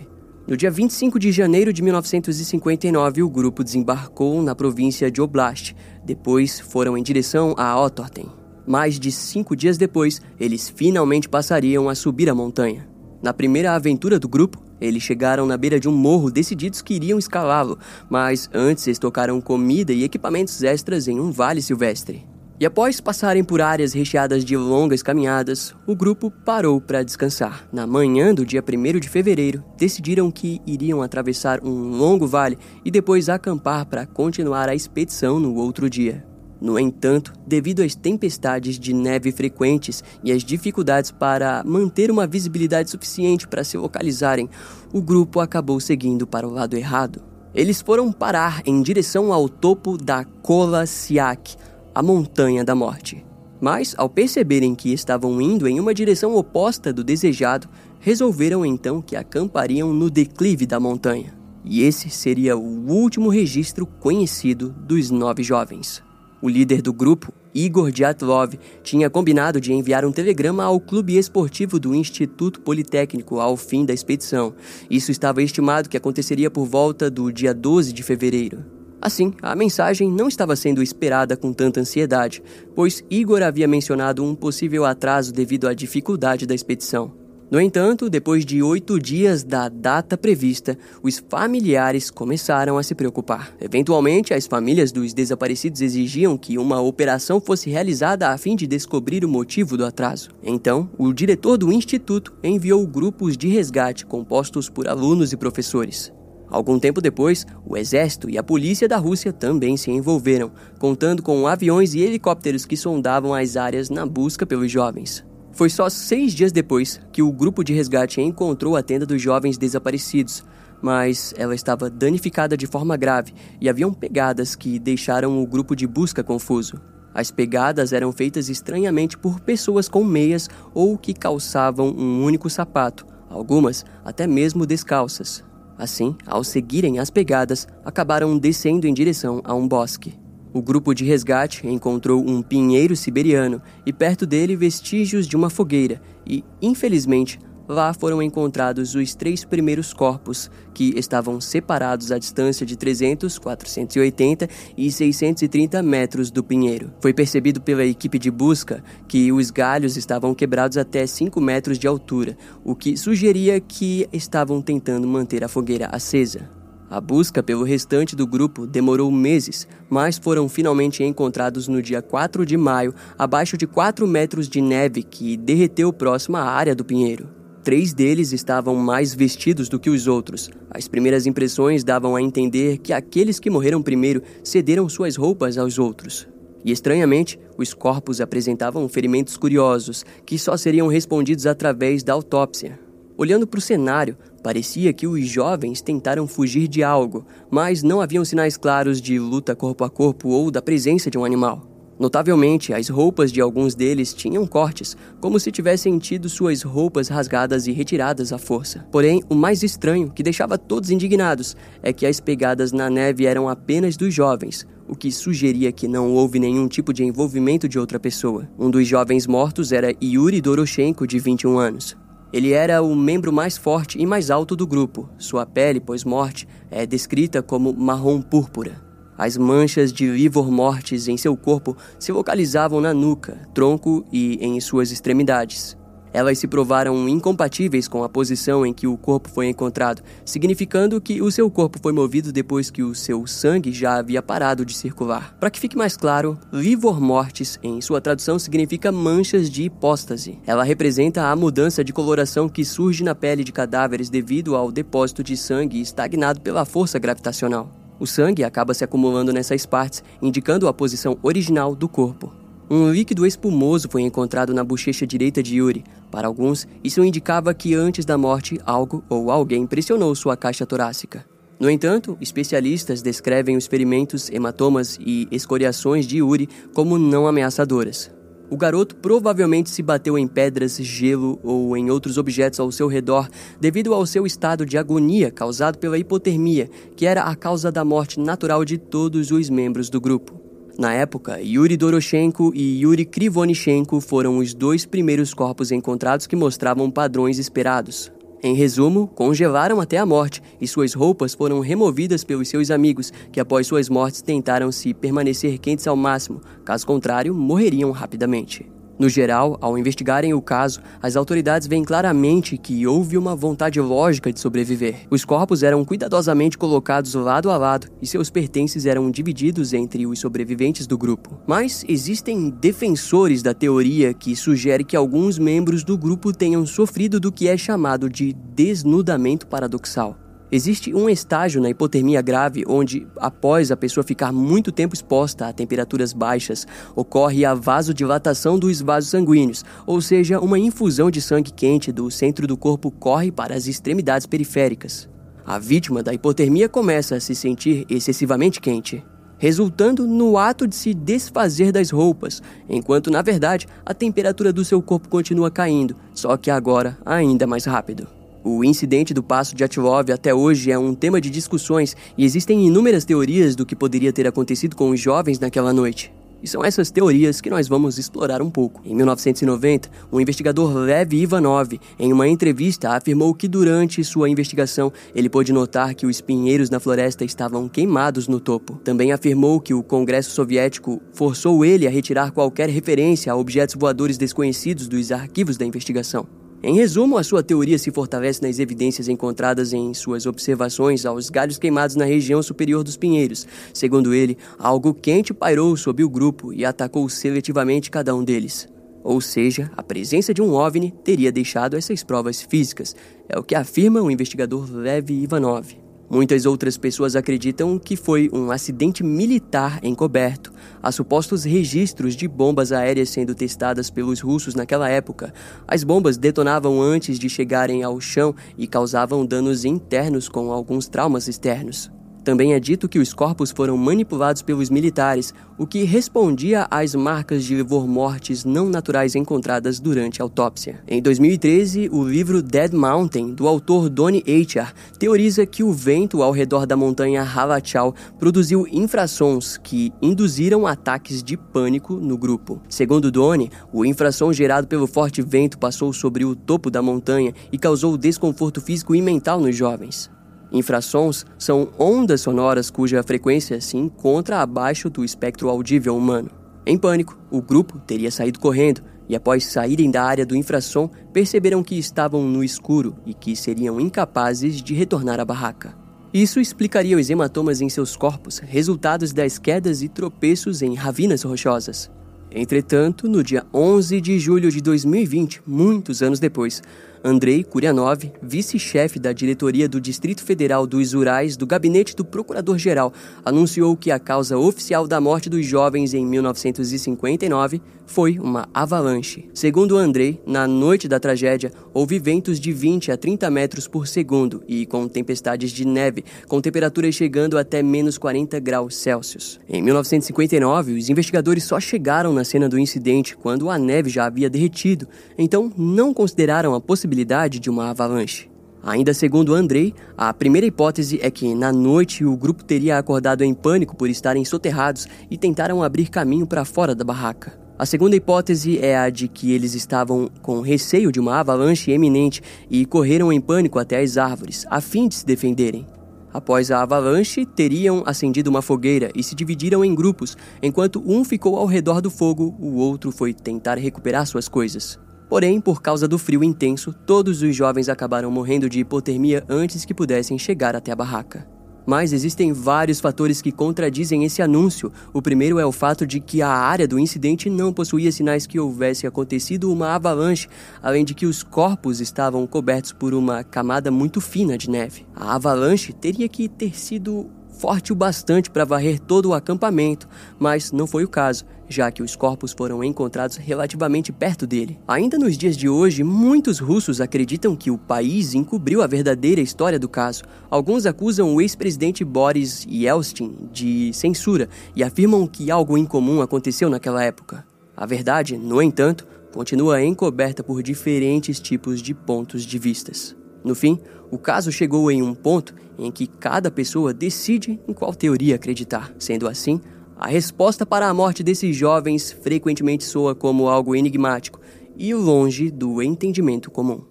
No 0.47 0.57
dia 0.57 0.69
25 0.69 1.17
de 1.17 1.31
janeiro 1.31 1.71
de 1.71 1.81
1959, 1.81 3.23
o 3.23 3.29
grupo 3.29 3.63
desembarcou 3.63 4.41
na 4.41 4.53
província 4.53 5.09
de 5.09 5.21
Oblast. 5.21 5.75
Depois 6.03 6.59
foram 6.59 6.97
em 6.97 7.03
direção 7.03 7.55
a 7.57 7.79
Otorten. 7.79 8.25
Mais 8.67 8.99
de 8.99 9.11
cinco 9.11 9.55
dias 9.55 9.77
depois, 9.77 10.21
eles 10.39 10.69
finalmente 10.69 11.27
passariam 11.27 11.89
a 11.89 11.95
subir 11.95 12.29
a 12.29 12.35
montanha. 12.35 12.87
Na 13.21 13.33
primeira 13.33 13.73
aventura 13.73 14.19
do 14.19 14.27
grupo, 14.27 14.61
eles 14.79 15.03
chegaram 15.03 15.45
na 15.45 15.55
beira 15.55 15.79
de 15.79 15.87
um 15.87 15.91
morro 15.91 16.31
decididos 16.31 16.81
que 16.81 16.95
iriam 16.95 17.19
escalá-lo, 17.19 17.77
mas 18.09 18.49
antes 18.53 18.87
estocaram 18.87 19.39
comida 19.39 19.93
e 19.93 20.03
equipamentos 20.03 20.63
extras 20.63 21.07
em 21.07 21.19
um 21.19 21.31
vale 21.31 21.61
silvestre. 21.61 22.30
E 22.61 22.65
após 22.67 23.01
passarem 23.01 23.43
por 23.43 23.59
áreas 23.59 23.91
recheadas 23.91 24.45
de 24.45 24.55
longas 24.55 25.01
caminhadas, 25.01 25.73
o 25.87 25.95
grupo 25.95 26.29
parou 26.29 26.79
para 26.79 27.01
descansar. 27.01 27.67
Na 27.73 27.87
manhã 27.87 28.35
do 28.35 28.45
dia 28.45 28.63
1 28.63 28.99
de 28.99 29.09
fevereiro, 29.09 29.63
decidiram 29.75 30.29
que 30.29 30.61
iriam 30.67 31.01
atravessar 31.01 31.59
um 31.63 31.97
longo 31.97 32.27
vale 32.27 32.59
e 32.85 32.91
depois 32.91 33.29
acampar 33.29 33.87
para 33.87 34.05
continuar 34.05 34.69
a 34.69 34.75
expedição 34.75 35.39
no 35.39 35.55
outro 35.55 35.89
dia. 35.89 36.23
No 36.61 36.77
entanto, 36.77 37.33
devido 37.47 37.81
às 37.81 37.95
tempestades 37.95 38.77
de 38.77 38.93
neve 38.93 39.31
frequentes 39.31 40.03
e 40.23 40.31
às 40.31 40.43
dificuldades 40.43 41.09
para 41.09 41.63
manter 41.65 42.11
uma 42.11 42.27
visibilidade 42.27 42.91
suficiente 42.91 43.47
para 43.47 43.63
se 43.63 43.75
localizarem, 43.75 44.47
o 44.93 45.01
grupo 45.01 45.39
acabou 45.39 45.79
seguindo 45.79 46.27
para 46.27 46.47
o 46.47 46.51
lado 46.51 46.77
errado. 46.77 47.23
Eles 47.55 47.81
foram 47.81 48.11
parar 48.13 48.61
em 48.65 48.81
direção 48.81 49.33
ao 49.33 49.49
topo 49.49 49.97
da 49.97 50.23
Kola 50.23 50.85
Siak, 50.85 51.57
a 51.93 52.01
Montanha 52.01 52.63
da 52.63 52.73
Morte. 52.73 53.25
Mas, 53.59 53.93
ao 53.97 54.09
perceberem 54.09 54.73
que 54.73 54.91
estavam 54.91 55.39
indo 55.39 55.67
em 55.67 55.79
uma 55.79 55.93
direção 55.93 56.35
oposta 56.35 56.91
do 56.91 57.03
desejado, 57.03 57.69
resolveram 57.99 58.65
então 58.65 59.01
que 59.01 59.15
acampariam 59.15 59.93
no 59.93 60.09
declive 60.09 60.65
da 60.65 60.79
montanha. 60.79 61.33
E 61.63 61.83
esse 61.83 62.09
seria 62.09 62.57
o 62.57 62.89
último 62.91 63.29
registro 63.29 63.85
conhecido 63.85 64.69
dos 64.69 65.11
nove 65.11 65.43
jovens. 65.43 66.01
O 66.41 66.49
líder 66.49 66.81
do 66.81 66.91
grupo, 66.91 67.31
Igor 67.53 67.91
Dyatlov, 67.91 68.55
tinha 68.81 69.11
combinado 69.11 69.61
de 69.61 69.71
enviar 69.71 70.03
um 70.03 70.11
telegrama 70.11 70.63
ao 70.63 70.79
clube 70.79 71.15
esportivo 71.17 71.79
do 71.79 71.93
Instituto 71.93 72.61
Politécnico 72.61 73.39
ao 73.39 73.55
fim 73.55 73.85
da 73.85 73.93
expedição. 73.93 74.55
Isso 74.89 75.11
estava 75.11 75.43
estimado 75.43 75.87
que 75.87 75.97
aconteceria 75.97 76.49
por 76.49 76.65
volta 76.65 77.11
do 77.11 77.31
dia 77.31 77.53
12 77.53 77.93
de 77.93 78.01
fevereiro. 78.01 78.80
Assim, 79.01 79.33
a 79.41 79.55
mensagem 79.55 80.11
não 80.11 80.27
estava 80.27 80.55
sendo 80.55 80.83
esperada 80.83 81.35
com 81.35 81.51
tanta 81.51 81.79
ansiedade, 81.79 82.43
pois 82.75 83.03
Igor 83.09 83.41
havia 83.41 83.67
mencionado 83.67 84.23
um 84.23 84.35
possível 84.35 84.85
atraso 84.85 85.33
devido 85.33 85.67
à 85.67 85.73
dificuldade 85.73 86.45
da 86.45 86.53
expedição. 86.53 87.19
No 87.49 87.59
entanto, 87.59 88.09
depois 88.09 88.45
de 88.45 88.63
oito 88.63 88.97
dias 88.97 89.43
da 89.43 89.67
data 89.67 90.17
prevista, 90.17 90.77
os 91.03 91.21
familiares 91.29 92.09
começaram 92.09 92.77
a 92.77 92.83
se 92.83 92.95
preocupar. 92.95 93.53
Eventualmente, 93.59 94.33
as 94.33 94.47
famílias 94.47 94.89
dos 94.89 95.13
desaparecidos 95.13 95.81
exigiam 95.81 96.37
que 96.37 96.57
uma 96.57 96.79
operação 96.79 97.41
fosse 97.41 97.69
realizada 97.69 98.29
a 98.29 98.37
fim 98.37 98.55
de 98.55 98.65
descobrir 98.65 99.25
o 99.25 99.29
motivo 99.29 99.75
do 99.75 99.85
atraso. 99.85 100.29
Então, 100.41 100.89
o 100.97 101.11
diretor 101.11 101.57
do 101.57 101.73
instituto 101.73 102.33
enviou 102.41 102.87
grupos 102.87 103.35
de 103.35 103.49
resgate 103.49 104.05
compostos 104.05 104.69
por 104.69 104.87
alunos 104.87 105.33
e 105.33 105.37
professores. 105.37 106.13
Algum 106.51 106.77
tempo 106.77 106.99
depois, 106.99 107.47
o 107.65 107.77
exército 107.77 108.29
e 108.29 108.37
a 108.37 108.43
polícia 108.43 108.85
da 108.85 108.97
Rússia 108.97 109.31
também 109.31 109.77
se 109.77 109.89
envolveram, 109.89 110.51
contando 110.77 111.23
com 111.23 111.47
aviões 111.47 111.93
e 111.93 112.01
helicópteros 112.01 112.65
que 112.65 112.75
sondavam 112.75 113.33
as 113.33 113.55
áreas 113.55 113.89
na 113.89 114.05
busca 114.05 114.45
pelos 114.45 114.69
jovens. 114.69 115.23
Foi 115.53 115.69
só 115.69 115.89
seis 115.89 116.33
dias 116.33 116.51
depois 116.51 116.99
que 117.11 117.21
o 117.21 117.31
grupo 117.31 117.63
de 117.63 117.73
resgate 117.73 118.19
encontrou 118.19 118.75
a 118.75 118.83
tenda 118.83 119.05
dos 119.05 119.21
jovens 119.21 119.57
desaparecidos, 119.57 120.43
mas 120.81 121.33
ela 121.37 121.55
estava 121.55 121.89
danificada 121.89 122.57
de 122.57 122.67
forma 122.67 122.97
grave 122.97 123.33
e 123.59 123.69
haviam 123.69 123.93
pegadas 123.93 124.53
que 124.53 124.77
deixaram 124.77 125.41
o 125.41 125.47
grupo 125.47 125.73
de 125.73 125.87
busca 125.87 126.21
confuso. 126.21 126.81
As 127.13 127.31
pegadas 127.31 127.93
eram 127.93 128.11
feitas 128.11 128.49
estranhamente 128.49 129.17
por 129.17 129.39
pessoas 129.39 129.87
com 129.87 130.03
meias 130.03 130.49
ou 130.73 130.97
que 130.97 131.13
calçavam 131.13 131.89
um 131.89 132.23
único 132.23 132.49
sapato, 132.49 133.05
algumas 133.29 133.85
até 134.03 134.25
mesmo 134.25 134.65
descalças. 134.65 135.43
Assim, 135.81 136.15
ao 136.27 136.43
seguirem 136.43 136.99
as 136.99 137.09
pegadas, 137.09 137.67
acabaram 137.83 138.37
descendo 138.37 138.85
em 138.85 138.93
direção 138.93 139.41
a 139.43 139.55
um 139.55 139.67
bosque. 139.67 140.13
O 140.53 140.61
grupo 140.61 140.93
de 140.93 141.03
resgate 141.03 141.65
encontrou 141.65 142.23
um 142.23 142.43
pinheiro 142.43 142.95
siberiano 142.95 143.59
e 143.83 143.91
perto 143.91 144.27
dele 144.27 144.55
vestígios 144.55 145.25
de 145.25 145.35
uma 145.35 145.49
fogueira 145.49 145.99
e, 146.23 146.43
infelizmente, 146.61 147.39
lá 147.71 147.93
foram 147.93 148.21
encontrados 148.21 148.93
os 148.93 149.15
três 149.15 149.43
primeiros 149.45 149.93
corpos, 149.93 150.51
que 150.73 150.93
estavam 150.97 151.39
separados 151.39 152.11
à 152.11 152.17
distância 152.17 152.65
de 152.65 152.75
300, 152.75 153.39
480 153.39 154.47
e 154.77 154.91
630 154.91 155.81
metros 155.81 156.29
do 156.29 156.43
pinheiro. 156.43 156.91
Foi 157.01 157.13
percebido 157.13 157.61
pela 157.61 157.85
equipe 157.85 158.19
de 158.19 158.29
busca 158.29 158.83
que 159.07 159.31
os 159.31 159.49
galhos 159.49 159.97
estavam 159.97 160.35
quebrados 160.35 160.77
até 160.77 161.07
5 161.07 161.39
metros 161.39 161.79
de 161.79 161.87
altura, 161.87 162.37
o 162.63 162.75
que 162.75 162.95
sugeria 162.97 163.59
que 163.59 164.07
estavam 164.11 164.61
tentando 164.61 165.07
manter 165.07 165.43
a 165.43 165.47
fogueira 165.47 165.87
acesa. 165.91 166.49
A 166.89 166.99
busca 166.99 167.41
pelo 167.41 167.63
restante 167.63 168.17
do 168.17 168.27
grupo 168.27 168.67
demorou 168.67 169.09
meses, 169.09 169.65
mas 169.89 170.17
foram 170.17 170.49
finalmente 170.49 171.01
encontrados 171.01 171.69
no 171.69 171.81
dia 171.81 172.01
4 172.01 172.45
de 172.45 172.57
maio, 172.57 172.93
abaixo 173.17 173.55
de 173.55 173.65
4 173.65 174.05
metros 174.05 174.49
de 174.49 174.59
neve 174.59 175.01
que 175.01 175.37
derreteu 175.37 175.93
próximo 175.93 176.35
à 176.35 176.43
área 176.43 176.75
do 176.75 176.83
pinheiro. 176.83 177.40
Três 177.63 177.93
deles 177.93 178.33
estavam 178.33 178.75
mais 178.75 179.13
vestidos 179.13 179.69
do 179.69 179.79
que 179.79 179.89
os 179.89 180.07
outros. 180.07 180.49
As 180.71 180.87
primeiras 180.87 181.27
impressões 181.27 181.83
davam 181.83 182.15
a 182.15 182.21
entender 182.21 182.79
que 182.79 182.91
aqueles 182.91 183.39
que 183.39 183.51
morreram 183.51 183.83
primeiro 183.83 184.23
cederam 184.43 184.89
suas 184.89 185.15
roupas 185.15 185.59
aos 185.59 185.77
outros. 185.77 186.27
E 186.65 186.71
estranhamente, 186.71 187.39
os 187.57 187.71
corpos 187.71 188.19
apresentavam 188.19 188.89
ferimentos 188.89 189.37
curiosos 189.37 190.03
que 190.25 190.39
só 190.39 190.57
seriam 190.57 190.87
respondidos 190.87 191.45
através 191.45 192.01
da 192.01 192.13
autópsia. 192.13 192.79
Olhando 193.15 193.45
para 193.45 193.59
o 193.59 193.61
cenário, 193.61 194.17
parecia 194.41 194.91
que 194.91 195.05
os 195.05 195.27
jovens 195.27 195.81
tentaram 195.81 196.27
fugir 196.27 196.67
de 196.67 196.81
algo, 196.81 197.27
mas 197.51 197.83
não 197.83 198.01
haviam 198.01 198.25
sinais 198.25 198.57
claros 198.57 198.99
de 198.99 199.19
luta 199.19 199.55
corpo 199.55 199.83
a 199.83 199.89
corpo 199.89 200.29
ou 200.29 200.49
da 200.49 200.63
presença 200.63 201.11
de 201.11 201.17
um 201.17 201.23
animal. 201.23 201.70
Notavelmente, 202.01 202.73
as 202.73 202.89
roupas 202.89 203.31
de 203.31 203.39
alguns 203.39 203.75
deles 203.75 204.11
tinham 204.11 204.47
cortes, 204.47 204.97
como 205.19 205.39
se 205.39 205.51
tivessem 205.51 205.99
tido 205.99 206.27
suas 206.29 206.63
roupas 206.63 207.09
rasgadas 207.09 207.67
e 207.67 207.71
retiradas 207.71 208.33
à 208.33 208.39
força. 208.39 208.83
Porém, 208.91 209.21
o 209.29 209.35
mais 209.35 209.61
estranho, 209.61 210.09
que 210.09 210.23
deixava 210.23 210.57
todos 210.57 210.89
indignados, 210.89 211.55
é 211.83 211.93
que 211.93 212.07
as 212.07 212.19
pegadas 212.19 212.71
na 212.71 212.89
neve 212.89 213.27
eram 213.27 213.47
apenas 213.47 213.95
dos 213.95 214.11
jovens, 214.11 214.65
o 214.87 214.95
que 214.95 215.11
sugeria 215.11 215.71
que 215.71 215.87
não 215.87 216.11
houve 216.15 216.39
nenhum 216.39 216.67
tipo 216.67 216.91
de 216.91 217.03
envolvimento 217.03 217.69
de 217.69 217.77
outra 217.77 217.99
pessoa. 217.99 218.49
Um 218.57 218.71
dos 218.71 218.87
jovens 218.87 219.27
mortos 219.27 219.71
era 219.71 219.93
Yuri 220.03 220.41
Doroshenko, 220.41 221.05
de 221.05 221.19
21 221.19 221.59
anos. 221.59 221.95
Ele 222.33 222.51
era 222.51 222.81
o 222.81 222.95
membro 222.95 223.31
mais 223.31 223.57
forte 223.57 224.01
e 224.01 224.07
mais 224.07 224.31
alto 224.31 224.55
do 224.55 224.65
grupo. 224.65 225.07
Sua 225.19 225.45
pele, 225.45 225.79
pós-morte, 225.79 226.47
é 226.71 226.83
descrita 226.83 227.43
como 227.43 227.71
marrom 227.71 228.23
púrpura. 228.23 228.89
As 229.21 229.37
manchas 229.37 229.93
de 229.93 230.07
livor 230.07 230.49
mortis 230.49 231.07
em 231.07 231.15
seu 231.15 231.37
corpo 231.37 231.77
se 231.99 232.11
localizavam 232.11 232.81
na 232.81 232.91
nuca, 232.91 233.37
tronco 233.53 234.03
e 234.11 234.43
em 234.43 234.59
suas 234.59 234.91
extremidades. 234.91 235.77
Elas 236.11 236.39
se 236.39 236.47
provaram 236.47 237.07
incompatíveis 237.07 237.87
com 237.87 238.03
a 238.03 238.09
posição 238.09 238.65
em 238.65 238.73
que 238.73 238.87
o 238.87 238.97
corpo 238.97 239.29
foi 239.29 239.47
encontrado, 239.47 240.01
significando 240.25 240.99
que 240.99 241.21
o 241.21 241.29
seu 241.29 241.51
corpo 241.51 241.77
foi 241.79 241.93
movido 241.93 242.31
depois 242.31 242.71
que 242.71 242.81
o 242.81 242.95
seu 242.95 243.27
sangue 243.27 243.71
já 243.71 243.99
havia 243.99 244.23
parado 244.23 244.65
de 244.65 244.73
circular. 244.73 245.37
Para 245.39 245.51
que 245.51 245.59
fique 245.59 245.77
mais 245.77 245.95
claro, 245.95 246.35
livor 246.51 246.99
mortis, 246.99 247.59
em 247.61 247.79
sua 247.79 248.01
tradução, 248.01 248.39
significa 248.39 248.91
manchas 248.91 249.51
de 249.51 249.61
hipóstase. 249.65 250.39
Ela 250.47 250.63
representa 250.63 251.27
a 251.27 251.35
mudança 251.35 251.83
de 251.83 251.93
coloração 251.93 252.49
que 252.49 252.65
surge 252.65 253.03
na 253.03 253.13
pele 253.13 253.43
de 253.43 253.51
cadáveres 253.51 254.09
devido 254.09 254.55
ao 254.55 254.71
depósito 254.71 255.23
de 255.23 255.37
sangue 255.37 255.79
estagnado 255.79 256.41
pela 256.41 256.65
força 256.65 256.97
gravitacional. 256.97 257.80
O 258.01 258.07
sangue 258.07 258.43
acaba 258.43 258.73
se 258.73 258.83
acumulando 258.83 259.31
nessas 259.31 259.63
partes, 259.63 260.03
indicando 260.19 260.67
a 260.67 260.73
posição 260.73 261.19
original 261.21 261.75
do 261.75 261.87
corpo. 261.87 262.33
Um 262.67 262.89
líquido 262.91 263.27
espumoso 263.27 263.87
foi 263.87 264.01
encontrado 264.01 264.55
na 264.55 264.63
bochecha 264.63 265.05
direita 265.05 265.43
de 265.43 265.57
Yuri. 265.57 265.83
Para 266.09 266.27
alguns, 266.27 266.67
isso 266.83 267.03
indicava 267.03 267.53
que 267.53 267.75
antes 267.75 268.03
da 268.03 268.17
morte, 268.17 268.59
algo 268.65 269.03
ou 269.07 269.29
alguém 269.29 269.67
pressionou 269.67 270.15
sua 270.15 270.35
caixa 270.35 270.65
torácica. 270.65 271.23
No 271.59 271.69
entanto, 271.69 272.17
especialistas 272.19 273.03
descrevem 273.03 273.55
os 273.55 273.67
ferimentos, 273.67 274.31
hematomas 274.31 274.97
e 274.99 275.27
escoriações 275.31 276.07
de 276.07 276.17
Yuri 276.17 276.49
como 276.73 276.97
não 276.97 277.27
ameaçadoras. 277.27 278.09
O 278.51 278.57
garoto 278.57 278.97
provavelmente 278.97 279.69
se 279.69 279.81
bateu 279.81 280.17
em 280.17 280.27
pedras, 280.27 280.75
gelo 280.75 281.39
ou 281.41 281.77
em 281.77 281.89
outros 281.89 282.17
objetos 282.17 282.59
ao 282.59 282.69
seu 282.69 282.85
redor 282.85 283.29
devido 283.61 283.93
ao 283.93 284.05
seu 284.05 284.25
estado 284.25 284.65
de 284.65 284.77
agonia 284.77 285.31
causado 285.31 285.77
pela 285.77 285.97
hipotermia, 285.97 286.69
que 286.97 287.05
era 287.05 287.23
a 287.23 287.33
causa 287.33 287.71
da 287.71 287.85
morte 287.85 288.19
natural 288.19 288.65
de 288.65 288.77
todos 288.77 289.31
os 289.31 289.49
membros 289.49 289.89
do 289.89 290.01
grupo. 290.01 290.37
Na 290.77 290.93
época, 290.93 291.39
Yuri 291.41 291.77
Doroshenko 291.77 292.51
e 292.53 292.81
Yuri 292.81 293.05
Krivonichenko 293.05 294.01
foram 294.01 294.37
os 294.37 294.53
dois 294.53 294.85
primeiros 294.85 295.33
corpos 295.33 295.71
encontrados 295.71 296.27
que 296.27 296.35
mostravam 296.35 296.91
padrões 296.91 297.39
esperados. 297.39 298.11
Em 298.43 298.55
resumo, 298.55 299.07
congelaram 299.07 299.79
até 299.79 299.99
a 299.99 300.05
morte 300.05 300.41
e 300.59 300.67
suas 300.67 300.95
roupas 300.95 301.35
foram 301.35 301.59
removidas 301.59 302.23
pelos 302.23 302.47
seus 302.47 302.71
amigos, 302.71 303.13
que 303.31 303.39
após 303.39 303.67
suas 303.67 303.87
mortes 303.87 304.23
tentaram 304.23 304.71
se 304.71 304.95
permanecer 304.95 305.59
quentes 305.59 305.85
ao 305.85 305.95
máximo, 305.95 306.41
caso 306.65 306.87
contrário, 306.87 307.35
morreriam 307.35 307.91
rapidamente. 307.91 308.65
No 309.01 309.09
geral, 309.09 309.57
ao 309.61 309.79
investigarem 309.79 310.31
o 310.31 310.39
caso, 310.39 310.79
as 311.01 311.15
autoridades 311.15 311.67
veem 311.67 311.83
claramente 311.83 312.55
que 312.55 312.85
houve 312.85 313.17
uma 313.17 313.35
vontade 313.35 313.81
lógica 313.81 314.31
de 314.31 314.39
sobreviver. 314.39 315.07
Os 315.09 315.25
corpos 315.25 315.63
eram 315.63 315.83
cuidadosamente 315.83 316.55
colocados 316.55 317.15
lado 317.15 317.49
a 317.49 317.57
lado 317.57 317.87
e 317.99 318.05
seus 318.05 318.29
pertences 318.29 318.85
eram 318.85 319.09
divididos 319.09 319.73
entre 319.73 320.05
os 320.05 320.19
sobreviventes 320.19 320.85
do 320.85 320.99
grupo. 320.99 321.35
Mas 321.47 321.83
existem 321.89 322.51
defensores 322.51 323.41
da 323.41 323.55
teoria 323.55 324.13
que 324.13 324.35
sugere 324.35 324.83
que 324.83 324.95
alguns 324.95 325.39
membros 325.39 325.83
do 325.83 325.97
grupo 325.97 326.31
tenham 326.31 326.63
sofrido 326.67 327.19
do 327.19 327.31
que 327.31 327.47
é 327.47 327.57
chamado 327.57 328.07
de 328.07 328.33
desnudamento 328.53 329.47
paradoxal. 329.47 330.15
Existe 330.51 330.93
um 330.93 331.09
estágio 331.09 331.61
na 331.61 331.69
hipotermia 331.69 332.21
grave 332.21 332.65
onde, 332.67 333.07
após 333.15 333.71
a 333.71 333.77
pessoa 333.77 334.03
ficar 334.03 334.33
muito 334.33 334.69
tempo 334.69 334.93
exposta 334.93 335.47
a 335.47 335.53
temperaturas 335.53 336.11
baixas, 336.11 336.67
ocorre 336.93 337.45
a 337.45 337.53
vasodilatação 337.53 338.59
dos 338.59 338.81
vasos 338.81 339.11
sanguíneos, 339.11 339.63
ou 339.87 340.01
seja, 340.01 340.41
uma 340.41 340.59
infusão 340.59 341.09
de 341.09 341.21
sangue 341.21 341.53
quente 341.53 341.89
do 341.89 342.11
centro 342.11 342.45
do 342.45 342.57
corpo 342.57 342.91
corre 342.91 343.31
para 343.31 343.55
as 343.55 343.65
extremidades 343.65 344.27
periféricas. 344.27 345.09
A 345.45 345.57
vítima 345.57 346.03
da 346.03 346.13
hipotermia 346.13 346.67
começa 346.67 347.15
a 347.15 347.21
se 347.21 347.33
sentir 347.33 347.85
excessivamente 347.89 348.59
quente, 348.59 349.01
resultando 349.37 350.05
no 350.05 350.37
ato 350.37 350.67
de 350.67 350.75
se 350.75 350.93
desfazer 350.93 351.71
das 351.71 351.91
roupas, 351.91 352.41
enquanto 352.67 353.09
na 353.09 353.21
verdade 353.21 353.67
a 353.85 353.93
temperatura 353.93 354.51
do 354.51 354.65
seu 354.65 354.81
corpo 354.81 355.07
continua 355.07 355.49
caindo, 355.49 355.95
só 356.13 356.35
que 356.35 356.51
agora 356.51 356.97
ainda 357.05 357.47
mais 357.47 357.63
rápido. 357.63 358.20
O 358.43 358.63
incidente 358.63 359.13
do 359.13 359.21
passo 359.21 359.55
de 359.55 359.63
Atilov 359.63 360.11
até 360.11 360.33
hoje 360.33 360.71
é 360.71 360.79
um 360.79 360.95
tema 360.95 361.21
de 361.21 361.29
discussões 361.29 361.95
e 362.17 362.25
existem 362.25 362.65
inúmeras 362.65 363.05
teorias 363.05 363.55
do 363.55 363.67
que 363.67 363.75
poderia 363.75 364.11
ter 364.11 364.25
acontecido 364.25 364.75
com 364.75 364.89
os 364.89 364.99
jovens 364.99 365.39
naquela 365.39 365.71
noite. 365.71 366.11
E 366.41 366.47
são 366.47 366.65
essas 366.65 366.89
teorias 366.89 367.39
que 367.39 367.51
nós 367.51 367.67
vamos 367.67 367.99
explorar 367.99 368.41
um 368.41 368.49
pouco. 368.49 368.81
Em 368.83 368.95
1990, 368.95 369.91
o 370.11 370.19
investigador 370.19 370.73
Lev 370.73 371.13
Ivanov, 371.13 371.79
em 371.99 372.11
uma 372.11 372.27
entrevista, 372.27 372.95
afirmou 372.95 373.31
que 373.35 373.47
durante 373.47 374.03
sua 374.03 374.27
investigação 374.27 374.91
ele 375.13 375.29
pôde 375.29 375.53
notar 375.53 375.93
que 375.93 376.07
os 376.07 376.19
pinheiros 376.19 376.71
na 376.71 376.79
floresta 376.79 377.23
estavam 377.23 377.69
queimados 377.69 378.27
no 378.27 378.39
topo. 378.39 378.79
Também 378.83 379.11
afirmou 379.11 379.61
que 379.61 379.75
o 379.75 379.83
Congresso 379.83 380.31
Soviético 380.31 380.99
forçou 381.13 381.63
ele 381.63 381.85
a 381.85 381.91
retirar 381.91 382.31
qualquer 382.31 382.69
referência 382.69 383.31
a 383.31 383.35
objetos 383.35 383.75
voadores 383.75 384.17
desconhecidos 384.17 384.87
dos 384.87 385.11
arquivos 385.11 385.57
da 385.57 385.65
investigação. 385.65 386.40
Em 386.63 386.75
resumo, 386.75 387.17
a 387.17 387.23
sua 387.23 387.41
teoria 387.41 387.79
se 387.79 387.89
fortalece 387.89 388.39
nas 388.43 388.59
evidências 388.59 389.07
encontradas 389.07 389.73
em 389.73 389.91
suas 389.95 390.27
observações 390.27 391.07
aos 391.07 391.27
galhos 391.27 391.57
queimados 391.57 391.95
na 391.95 392.05
região 392.05 392.43
superior 392.43 392.83
dos 392.83 392.95
pinheiros. 392.95 393.47
Segundo 393.73 394.13
ele, 394.13 394.37
algo 394.59 394.93
quente 394.93 395.33
pairou 395.33 395.75
sobre 395.75 396.03
o 396.03 396.09
grupo 396.09 396.53
e 396.53 396.63
atacou 396.63 397.09
seletivamente 397.09 397.89
cada 397.89 398.15
um 398.15 398.23
deles. 398.23 398.69
Ou 399.03 399.19
seja, 399.19 399.71
a 399.75 399.81
presença 399.81 400.35
de 400.35 400.41
um 400.43 400.53
OVNI 400.53 400.93
teria 401.03 401.31
deixado 401.31 401.75
essas 401.75 402.03
provas 402.03 402.43
físicas, 402.43 402.95
é 403.27 403.39
o 403.39 403.43
que 403.43 403.55
afirma 403.55 403.99
o 403.99 404.11
investigador 404.11 404.71
Lev 404.71 405.09
Ivanov. 405.09 405.80
Muitas 406.11 406.45
outras 406.45 406.75
pessoas 406.75 407.15
acreditam 407.15 407.79
que 407.79 407.95
foi 407.95 408.29
um 408.33 408.51
acidente 408.51 409.01
militar 409.01 409.79
encoberto. 409.81 410.51
Há 410.83 410.91
supostos 410.91 411.45
registros 411.45 412.17
de 412.17 412.27
bombas 412.27 412.73
aéreas 412.73 413.07
sendo 413.07 413.33
testadas 413.33 413.89
pelos 413.89 414.19
russos 414.19 414.53
naquela 414.53 414.89
época. 414.89 415.33
As 415.65 415.85
bombas 415.85 416.17
detonavam 416.17 416.81
antes 416.81 417.17
de 417.17 417.29
chegarem 417.29 417.81
ao 417.81 418.01
chão 418.01 418.35
e 418.57 418.67
causavam 418.67 419.25
danos 419.25 419.63
internos 419.63 420.27
com 420.27 420.51
alguns 420.51 420.89
traumas 420.89 421.29
externos. 421.29 421.89
Também 422.23 422.53
é 422.53 422.59
dito 422.59 422.87
que 422.87 422.99
os 422.99 423.13
corpos 423.13 423.49
foram 423.49 423.75
manipulados 423.75 424.43
pelos 424.43 424.69
militares, 424.69 425.33
o 425.57 425.65
que 425.65 425.83
respondia 425.83 426.67
às 426.69 426.93
marcas 426.93 427.43
de 427.43 427.55
livor-mortes 427.55 428.45
não 428.45 428.69
naturais 428.69 429.15
encontradas 429.15 429.79
durante 429.79 430.21
a 430.21 430.25
autópsia. 430.25 430.83
Em 430.87 431.01
2013, 431.01 431.89
o 431.91 432.03
livro 432.03 432.43
Dead 432.43 432.73
Mountain, 432.73 433.33
do 433.33 433.47
autor 433.47 433.89
Donnie 433.89 434.23
Eichar, 434.27 434.71
teoriza 434.99 435.47
que 435.47 435.63
o 435.63 435.73
vento 435.73 436.21
ao 436.21 436.31
redor 436.31 436.67
da 436.67 436.77
montanha 436.77 437.23
Halachal 437.23 437.95
produziu 438.19 438.67
infrassons 438.71 439.57
que 439.57 439.91
induziram 439.99 440.67
ataques 440.67 441.23
de 441.23 441.35
pânico 441.35 441.95
no 441.95 442.19
grupo. 442.19 442.61
Segundo 442.69 443.11
Donnie, 443.11 443.49
o 443.73 443.83
infrassom 443.83 444.31
gerado 444.31 444.67
pelo 444.67 444.85
forte 444.85 445.23
vento 445.23 445.57
passou 445.57 445.91
sobre 445.91 446.23
o 446.23 446.35
topo 446.35 446.69
da 446.69 446.83
montanha 446.83 447.33
e 447.51 447.57
causou 447.57 447.97
desconforto 447.97 448.61
físico 448.61 448.93
e 448.93 449.01
mental 449.01 449.39
nos 449.39 449.55
jovens. 449.55 450.11
Infrassons 450.51 451.25
são 451.37 451.69
ondas 451.79 452.21
sonoras 452.21 452.69
cuja 452.69 453.03
frequência 453.03 453.61
se 453.61 453.77
encontra 453.77 454.41
abaixo 454.41 454.89
do 454.89 455.03
espectro 455.03 455.49
audível 455.49 455.95
humano. 455.95 456.29
Em 456.65 456.77
pânico, 456.77 457.17
o 457.31 457.41
grupo 457.41 457.79
teria 457.79 458.11
saído 458.11 458.39
correndo 458.39 458.81
e, 459.07 459.15
após 459.15 459.45
saírem 459.45 459.89
da 459.89 460.03
área 460.03 460.25
do 460.25 460.35
infrassom, 460.35 460.89
perceberam 461.11 461.63
que 461.63 461.75
estavam 461.75 462.23
no 462.23 462.43
escuro 462.43 462.95
e 463.05 463.13
que 463.13 463.35
seriam 463.35 463.79
incapazes 463.79 464.61
de 464.61 464.73
retornar 464.73 465.19
à 465.19 465.25
barraca. 465.25 465.75
Isso 466.13 466.39
explicaria 466.39 466.97
os 466.97 467.09
hematomas 467.09 467.61
em 467.61 467.69
seus 467.69 467.95
corpos, 467.95 468.39
resultados 468.39 469.13
das 469.13 469.39
quedas 469.39 469.81
e 469.81 469.87
tropeços 469.87 470.61
em 470.61 470.75
ravinas 470.75 471.23
rochosas. 471.23 471.89
Entretanto, 472.29 473.09
no 473.09 473.23
dia 473.23 473.45
11 473.53 473.99
de 473.99 474.19
julho 474.19 474.51
de 474.51 474.61
2020, 474.61 475.41
muitos 475.45 476.01
anos 476.01 476.19
depois, 476.19 476.61
Andrei 477.03 477.43
Kurianov, 477.43 478.11
vice-chefe 478.21 478.99
da 478.99 479.11
diretoria 479.11 479.67
do 479.67 479.81
Distrito 479.81 480.23
Federal 480.23 480.67
dos 480.67 480.93
Urais 480.93 481.35
do 481.35 481.47
gabinete 481.47 481.95
do 481.95 482.05
Procurador-Geral, 482.05 482.93
anunciou 483.25 483.75
que 483.75 483.89
a 483.89 483.97
causa 483.97 484.37
oficial 484.37 484.87
da 484.87 485.01
morte 485.01 485.27
dos 485.27 485.43
jovens 485.43 485.95
em 485.95 486.05
1959 486.05 487.59
foi 487.87 488.19
uma 488.19 488.47
avalanche. 488.53 489.27
Segundo 489.33 489.77
Andrei, 489.77 490.21
na 490.25 490.47
noite 490.47 490.87
da 490.87 490.99
tragédia, 490.99 491.51
houve 491.73 491.97
ventos 491.97 492.39
de 492.39 492.53
20 492.53 492.91
a 492.91 492.97
30 492.97 493.29
metros 493.31 493.67
por 493.67 493.87
segundo 493.87 494.43
e 494.47 494.65
com 494.67 494.87
tempestades 494.87 495.51
de 495.51 495.65
neve, 495.65 496.05
com 496.27 496.39
temperaturas 496.39 496.93
chegando 496.93 497.37
até 497.37 497.63
menos 497.63 497.97
40 497.97 498.39
graus 498.39 498.75
Celsius. 498.75 499.39
Em 499.49 499.61
1959, 499.61 500.73
os 500.77 500.89
investigadores 500.89 501.43
só 501.43 501.59
chegaram 501.59 502.13
na 502.13 502.23
cena 502.23 502.47
do 502.47 502.59
incidente 502.59 503.17
quando 503.17 503.49
a 503.49 503.57
neve 503.57 503.89
já 503.89 504.05
havia 504.05 504.29
derretido, 504.29 504.87
então 505.17 505.51
não 505.57 505.93
consideraram 505.93 506.53
a 506.53 506.61
possibilidade 506.61 506.90
possibilidade 506.91 507.39
de 507.39 507.49
uma 507.49 507.69
avalanche. 507.69 508.29
Ainda 508.61 508.93
segundo 508.93 509.33
Andrei, 509.33 509.73
a 509.97 510.13
primeira 510.13 510.45
hipótese 510.45 510.99
é 511.01 511.09
que 511.09 511.33
na 511.33 511.51
noite 511.51 512.03
o 512.03 512.17
grupo 512.17 512.43
teria 512.43 512.77
acordado 512.77 513.23
em 513.23 513.33
pânico 513.33 513.75
por 513.77 513.89
estarem 513.89 514.25
soterrados 514.25 514.87
e 515.09 515.17
tentaram 515.17 515.63
abrir 515.63 515.89
caminho 515.89 516.27
para 516.27 516.43
fora 516.43 516.75
da 516.75 516.83
barraca. 516.83 517.39
A 517.57 517.65
segunda 517.65 517.95
hipótese 517.95 518.59
é 518.59 518.77
a 518.77 518.89
de 518.89 519.07
que 519.07 519.31
eles 519.31 519.53
estavam 519.53 520.09
com 520.21 520.41
receio 520.41 520.91
de 520.91 520.99
uma 520.99 521.19
avalanche 521.19 521.71
eminente 521.71 522.21
e 522.49 522.65
correram 522.65 523.11
em 523.11 523.21
pânico 523.21 523.57
até 523.57 523.79
as 523.79 523.97
árvores, 523.97 524.45
a 524.49 524.59
fim 524.59 524.87
de 524.89 524.95
se 524.95 525.05
defenderem. 525.05 525.65
Após 526.13 526.51
a 526.51 526.61
avalanche, 526.61 527.25
teriam 527.25 527.83
acendido 527.85 528.29
uma 528.29 528.41
fogueira 528.41 528.91
e 528.93 529.01
se 529.01 529.15
dividiram 529.15 529.63
em 529.63 529.73
grupos, 529.73 530.17
enquanto 530.43 530.83
um 530.85 531.05
ficou 531.05 531.37
ao 531.37 531.45
redor 531.45 531.81
do 531.81 531.89
fogo, 531.89 532.35
o 532.37 532.57
outro 532.57 532.91
foi 532.91 533.13
tentar 533.13 533.57
recuperar 533.57 534.05
suas 534.05 534.27
coisas. 534.27 534.77
Porém, 535.11 535.41
por 535.41 535.61
causa 535.61 535.89
do 535.89 535.97
frio 535.97 536.23
intenso, 536.23 536.73
todos 536.85 537.21
os 537.21 537.35
jovens 537.35 537.67
acabaram 537.67 538.09
morrendo 538.09 538.49
de 538.49 538.61
hipotermia 538.61 539.25
antes 539.27 539.65
que 539.65 539.73
pudessem 539.73 540.17
chegar 540.17 540.55
até 540.55 540.71
a 540.71 540.75
barraca. 540.75 541.27
Mas 541.65 541.91
existem 541.91 542.31
vários 542.31 542.79
fatores 542.79 543.21
que 543.21 543.29
contradizem 543.29 544.05
esse 544.05 544.21
anúncio. 544.21 544.71
O 544.93 545.01
primeiro 545.01 545.37
é 545.37 545.45
o 545.45 545.51
fato 545.51 545.85
de 545.85 545.99
que 545.99 546.21
a 546.21 546.29
área 546.29 546.65
do 546.65 546.79
incidente 546.79 547.29
não 547.29 547.51
possuía 547.51 547.91
sinais 547.91 548.25
que 548.25 548.39
houvesse 548.39 548.87
acontecido 548.87 549.51
uma 549.51 549.75
avalanche, 549.75 550.29
além 550.63 550.85
de 550.85 550.93
que 550.93 551.05
os 551.05 551.23
corpos 551.23 551.81
estavam 551.81 552.25
cobertos 552.25 552.71
por 552.71 552.93
uma 552.93 553.21
camada 553.21 553.69
muito 553.69 553.99
fina 553.99 554.37
de 554.37 554.49
neve. 554.49 554.85
A 554.95 555.15
avalanche 555.15 555.73
teria 555.73 556.07
que 556.07 556.29
ter 556.29 556.57
sido 556.57 557.09
forte 557.41 557.73
o 557.73 557.75
bastante 557.75 558.29
para 558.29 558.45
varrer 558.45 558.79
todo 558.79 559.09
o 559.09 559.13
acampamento, 559.15 559.89
mas 560.19 560.51
não 560.51 560.67
foi 560.67 560.83
o 560.83 560.87
caso, 560.87 561.25
já 561.49 561.71
que 561.71 561.81
os 561.81 561.95
corpos 561.95 562.33
foram 562.33 562.63
encontrados 562.63 563.17
relativamente 563.17 563.91
perto 563.91 564.27
dele. 564.27 564.59
Ainda 564.67 564.99
nos 564.99 565.17
dias 565.17 565.35
de 565.35 565.49
hoje, 565.49 565.83
muitos 565.83 566.37
russos 566.37 566.79
acreditam 566.79 567.35
que 567.35 567.49
o 567.49 567.57
país 567.57 568.13
encobriu 568.13 568.61
a 568.61 568.67
verdadeira 568.67 569.19
história 569.19 569.57
do 569.57 569.67
caso. 569.67 570.03
Alguns 570.29 570.67
acusam 570.67 571.15
o 571.15 571.19
ex-presidente 571.19 571.83
Boris 571.83 572.45
Yeltsin 572.47 573.27
de 573.33 573.73
censura 573.73 574.29
e 574.55 574.63
afirmam 574.63 575.07
que 575.07 575.31
algo 575.31 575.57
incomum 575.57 575.99
aconteceu 575.99 576.47
naquela 576.47 576.83
época. 576.83 577.25
A 577.57 577.65
verdade, 577.65 578.17
no 578.17 578.39
entanto, 578.39 578.87
continua 579.11 579.63
encoberta 579.63 580.23
por 580.23 580.43
diferentes 580.43 581.19
tipos 581.19 581.59
de 581.59 581.73
pontos 581.73 582.21
de 582.21 582.37
vistas. 582.37 583.00
No 583.23 583.35
fim, 583.35 583.59
o 583.89 583.97
caso 583.97 584.31
chegou 584.31 584.71
em 584.71 584.81
um 584.81 584.93
ponto 584.93 585.35
em 585.57 585.71
que 585.71 585.85
cada 585.85 586.31
pessoa 586.31 586.73
decide 586.73 587.39
em 587.47 587.53
qual 587.53 587.73
teoria 587.73 588.15
acreditar. 588.15 588.73
Sendo 588.79 589.07
assim, 589.07 589.39
a 589.77 589.87
resposta 589.87 590.45
para 590.45 590.67
a 590.67 590.73
morte 590.73 591.03
desses 591.03 591.35
jovens 591.35 591.91
frequentemente 591.91 592.63
soa 592.63 592.95
como 592.95 593.27
algo 593.27 593.55
enigmático 593.55 594.19
e 594.55 594.73
longe 594.73 595.29
do 595.29 595.61
entendimento 595.61 596.29
comum. 596.29 596.70